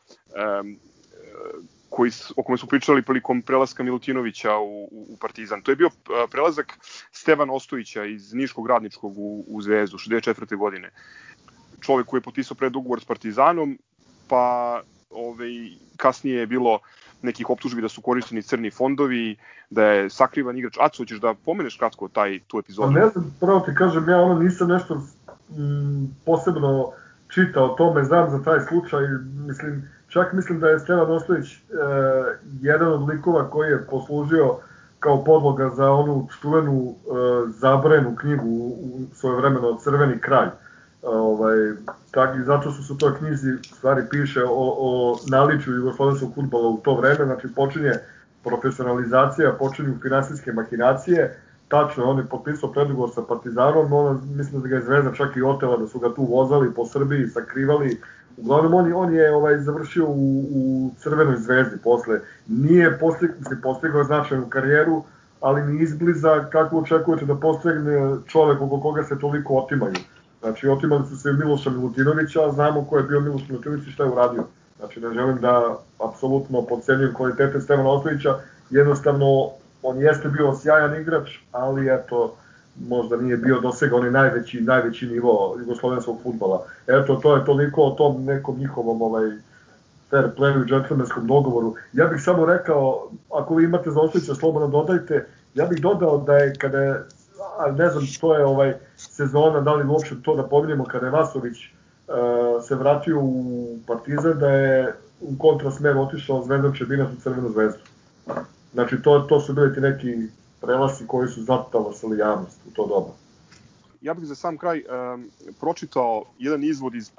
[1.88, 5.62] koji, o kome su pričali prilikom prelaska Milutinovića u, u Partizan.
[5.62, 5.90] To je bio
[6.30, 6.78] prelazak
[7.12, 10.56] Stevan Ostojića iz Niškog radničkog u, u Zvezdu, 64.
[10.56, 10.90] godine.
[11.80, 13.78] Čovek koji je potpisao predugovor s Partizanom,
[14.28, 15.50] pa ovaj,
[15.96, 16.78] kasnije je bilo
[17.22, 19.36] nekih optužbi da su koristeni crni fondovi,
[19.70, 20.76] da je sakrivan igrač.
[20.80, 22.94] Aco, hoćeš da pomeneš kratko taj, tu epizodu?
[22.94, 24.94] Pa ne znam, pravo ti kažem, ja ono nisam nešto
[25.56, 26.92] m, posebno
[27.28, 29.00] čitao o tome, znam za taj slučaj,
[29.46, 31.58] mislim, čak mislim da je Stevan Ostojić e,
[32.60, 34.56] jedan od likova koji je poslužio
[35.00, 40.48] kao podloga za onu čuvenu e, zabrenu knjigu u, u svoje vremeno Crveni kralj.
[41.06, 41.56] Ovaj,
[42.10, 46.68] tak, I zato su se u toj knjizi stvari piše o, o naliču jugoslovenskog futbola
[46.68, 47.92] u to vreme, znači počinje
[48.44, 54.76] profesionalizacija, počinju finansijske makinacije, tačno on je potpisao predugovor sa Partizanom, ona, mislim da ga
[54.76, 58.00] je Zvezda čak i otela da su ga tu vozali po Srbiji, sakrivali,
[58.36, 62.20] Uglavnom on, on je ovaj završio u, u Crvenoj zvezdi posle.
[62.46, 65.02] Nije postigao, postigao značajnu karijeru,
[65.40, 69.94] ali ni izbliza kako očekujete da postigne čovek oko koga se toliko otimaju.
[70.40, 74.04] Znači, otimali su se Miloša Milutinovića, a znamo ko je bio Miloš Milutinović i šta
[74.04, 74.44] je uradio.
[74.78, 78.34] Znači, ne želim da apsolutno podcenjujem kvalitete Stevana Ostojića,
[78.70, 79.50] jednostavno,
[79.82, 82.34] on jeste bio sjajan igrač, ali eto,
[82.88, 86.66] možda nije bio dosega onaj najveći, najveći nivo jugoslovenskog futbala.
[86.86, 89.30] Eto, to je toliko o tom nekom njihovom ovaj,
[90.10, 91.74] fair playu i džentlmenskom dogovoru.
[91.92, 96.36] Ja bih samo rekao, ako vi imate za osjeća, slobodno dodajte, ja bih dodao da
[96.36, 97.02] je kada je,
[97.76, 98.74] ne znam što je ovaj
[99.16, 104.38] sezona, da li uopšte to da pominjemo, kada je Vasović uh, se vratio u Partizan,
[104.38, 107.80] da je u kontrasmer otišao Zvezdan Čebinac u Crvenu zvezdu.
[108.72, 110.14] Znači, to, to su bili ti neki
[110.60, 113.12] prelasi koji su zatalasali javnost u to doba.
[114.00, 117.10] Ja bih za sam kraj um, pročitao jedan izvod iz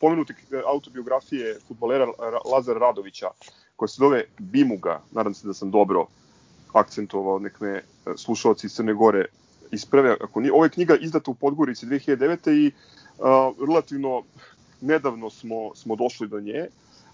[0.00, 0.34] pomenute
[0.66, 2.06] autobiografije futbolera
[2.52, 3.26] Lazara Radovića,
[3.76, 6.06] koja se zove Bimuga, nadam se da sam dobro
[6.72, 7.82] akcentovao, nek me e,
[8.16, 9.26] slušalci iz Crne Gore
[9.70, 10.16] isprave.
[10.20, 12.50] Ako ovo je knjiga izdata u Podgorici 2009.
[12.50, 12.72] i
[13.18, 14.22] uh, relativno
[14.80, 16.66] nedavno smo, smo došli do nje.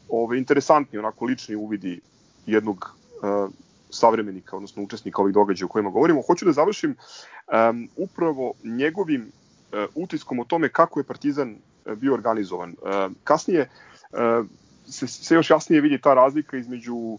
[0.08, 2.00] Ove, interesantni, onako, lični uvidi
[2.46, 3.50] jednog uh,
[3.90, 6.22] savremenika, odnosno učesnika ovih događaja o kojima govorimo.
[6.22, 12.14] Hoću da završim um, upravo njegovim uh, utiskom o tome kako je Partizan uh, bio
[12.14, 12.70] organizovan.
[12.70, 13.68] Uh, kasnije
[14.12, 14.46] uh,
[14.88, 17.18] se, se još jasnije vidi ta razlika između, uh,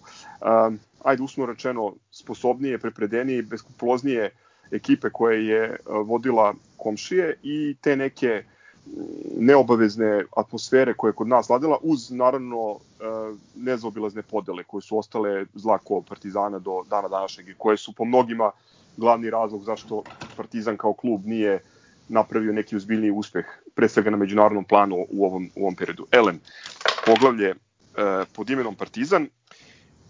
[1.03, 4.31] ajde usno rečeno, sposobnije, prepredenije i beskupuloznije
[4.71, 8.43] ekipe koje je uh, vodila komšije i te neke
[9.37, 13.03] neobavezne atmosfere koje je kod nas vladila, uz naravno e,
[13.55, 18.51] nezaobilazne podele koje su ostale zlako Partizana do dana današnjeg i koje su po mnogima
[18.97, 20.03] glavni razlog zašto
[20.37, 21.59] Partizan kao klub nije
[22.09, 23.45] napravio neki uzbiljniji uspeh,
[23.75, 26.07] pre svega na međunarodnom planu u ovom, u ovom periodu.
[26.11, 26.39] Elem,
[27.05, 27.55] poglavlje e,
[28.35, 29.27] pod imenom Partizan,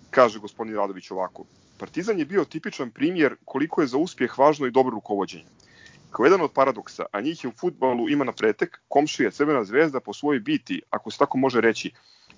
[0.10, 1.46] kaže gospodin Radović ovako,
[1.82, 5.46] Partizan je bio tipičan primjer koliko je za uspjeh važno i dobro rukovodđenje.
[6.12, 10.00] Kao jedan od paradoksa, a njih je u futbalu ima na pretek, komšija Crvena zvezda
[10.00, 11.92] po svojoj biti, ako se tako može reći,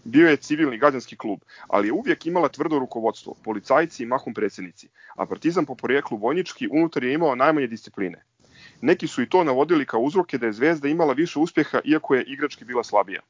[0.04, 4.88] bio je civilni građanski klub, ali je uvijek imala tvrdo rukovodstvo, policajci i mahom predsednici,
[5.16, 8.24] a Partizan po porijeklu vojnički unutar je imao najmanje discipline.
[8.82, 12.24] Neki su i to navodili kao uzroke da je Zvezda imala više uspjeha iako je
[12.24, 13.22] igrački bila slabija.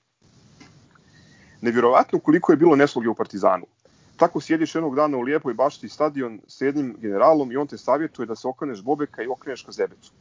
[1.62, 3.66] Nevjerovatno koliko je bilo nesloge u Partizanu.
[4.24, 8.26] Tako sjediš jednog dana u lijepoj bašti stadion s jednim generalom i on te savjetuje
[8.26, 10.12] da se okreneš Bobeka i okreneš ka Zebecu.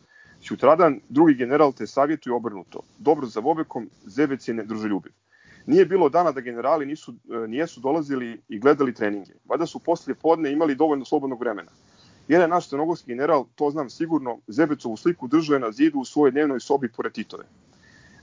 [0.41, 2.81] Sutradan drugi general te savjetuje obrnuto.
[2.99, 5.13] Dobro za Bobekom, Zebec je nedruželjubiv.
[5.67, 9.33] Nije bilo dana da generali nisu, e, nijesu dolazili i gledali treninge.
[9.45, 11.71] Vada su poslije podne imali dovoljno slobodnog vremena.
[12.29, 16.31] Jedan naš crnogorski general, to znam sigurno, Zebecovu sliku držao je na zidu u svojoj
[16.31, 17.45] dnevnoj sobi pored Titove.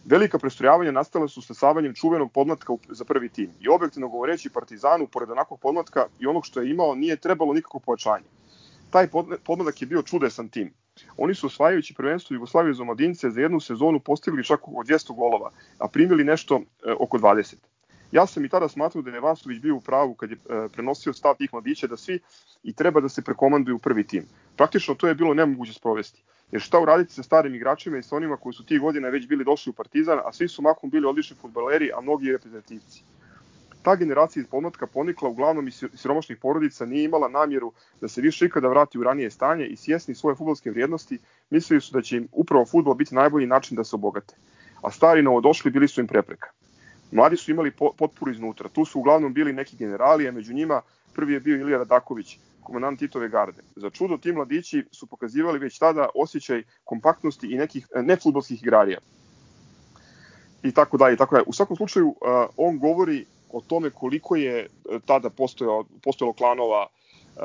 [0.06, 5.30] Velika prestrojavanja nastala su sasavanjem čuvenog podmlatka za prvi tim i objektivno govoreći Partizanu, pored
[5.32, 8.26] onakvog podmlatka i onog što je imao, nije trebalo nikakvo pojačanje.
[8.90, 9.08] Taj
[9.44, 10.74] podmladak je bio čudesan tim.
[11.18, 15.52] Oni su osvajajući prvenstvo Jugoslavije za omladince za jednu sezonu postigli čak oko 200 golova,
[15.78, 17.56] a primili nešto e, oko 20.
[18.12, 21.14] Ja sam i tada smatrao da je Vasović bio u pravu kad je e, prenosio
[21.14, 22.20] stav tih mladića da svi
[22.64, 24.26] i treba da se prekomanduju u prvi tim.
[24.56, 26.24] Praktično to je bilo nemoguće sprovesti.
[26.52, 29.44] Jer šta uraditi sa starim igračima i sa onima koji su tih godina već bili
[29.44, 33.04] došli u Partizan, a svi su mahom bili odlični futbaleri, a mnogi reprezentativci
[33.82, 38.46] ta generacija iz podmlatka ponikla uglavnom iz siromašnih porodica nije imala namjeru da se više
[38.46, 41.20] ikada vrati u ranije stanje i svjesni svoje futbolske vrijednosti
[41.50, 44.36] mislili su da će im upravo futbol biti najbolji način da se obogate.
[44.82, 46.50] A stari novodošli bili su im prepreka.
[47.12, 48.70] Mladi su imali potporu iznutra.
[48.70, 50.82] Tu su uglavnom bili neki generali, a među njima
[51.14, 53.62] prvi je bio Ilija Radaković, komandant Titove garde.
[53.76, 59.00] Za čudo ti mladići su pokazivali već tada osjećaj kompaktnosti i nekih nefutbolskih igrarija.
[60.64, 61.46] I tako dalje, tako dalje.
[61.48, 62.16] U svakom slučaju,
[62.58, 64.68] on govori o tome koliko je e,
[65.06, 67.40] tada postojalo, postojalo klanova, e,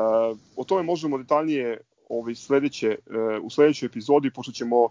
[0.57, 2.99] o tome možemo detaljnije ovaj, sledeće, e,
[3.43, 4.89] u sledećoj epizodi, pošto ćemo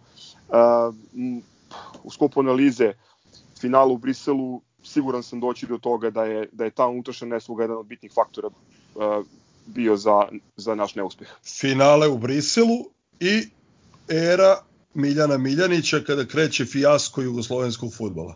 [2.04, 2.94] u skopu analize
[3.62, 7.64] finala u Briselu, siguran sam doći do toga da je, da je ta unutrašnja nesloga
[7.64, 8.50] jedan od bitnih faktora
[9.66, 11.28] bio za, za naš neuspeh.
[11.60, 12.86] Finale u Briselu
[13.20, 13.50] i
[14.08, 14.58] era
[14.94, 18.36] Miljana Miljanića kada kreće fijasko jugoslovenskog futbola.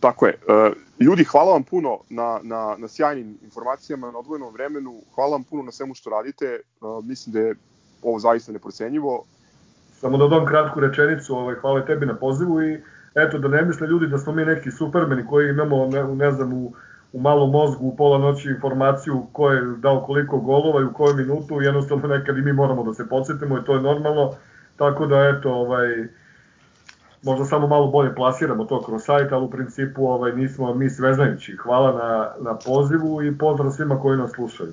[0.00, 0.32] Tako je.
[0.32, 5.02] E, ljudi, hvala vam puno na, na, na sjajnim informacijama, na odvojenom vremenu.
[5.14, 6.46] Hvala vam puno na svemu što radite.
[6.46, 6.60] E,
[7.02, 7.54] mislim da je
[8.02, 9.24] ovo zaista neprocenjivo.
[10.00, 12.80] Samo da dodam kratku rečenicu, ovaj, hvala tebi na pozivu i
[13.14, 16.52] eto da ne misle ljudi da smo mi neki supermeni koji imamo, ne, ne znam,
[16.52, 16.72] u,
[17.12, 21.14] u malom mozgu u pola noći informaciju ko je dao koliko golova i u kojoj
[21.14, 24.34] minutu, jednostavno nekad i mi moramo da se podsjetimo i to je normalno,
[24.76, 26.08] tako da eto, ovaj,
[27.22, 31.56] možda samo malo bolje plasiramo to kroz sajt, ali u principu ovaj, nismo mi sveznajući.
[31.56, 34.72] Hvala na, na pozivu i pozdrav svima koji nas slušaju.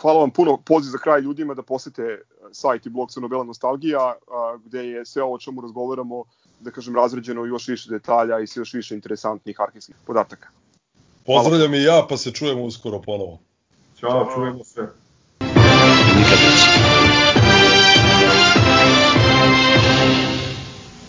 [0.00, 0.58] Hvala vam puno.
[0.66, 2.20] Poziv za kraj ljudima da posete
[2.52, 6.24] sajt i blog Crnobela Nostalgija, a, gde je sve ovo o čemu razgovaramo,
[6.60, 10.48] da kažem, razređeno još više detalja i sve još više interesantnih arhivskih podataka.
[11.26, 13.38] Pozdravljam i ja, pa se čujemo uskoro ponovo.
[14.00, 14.80] Ćao, čujemo se.
[16.16, 16.75] Nikad neće.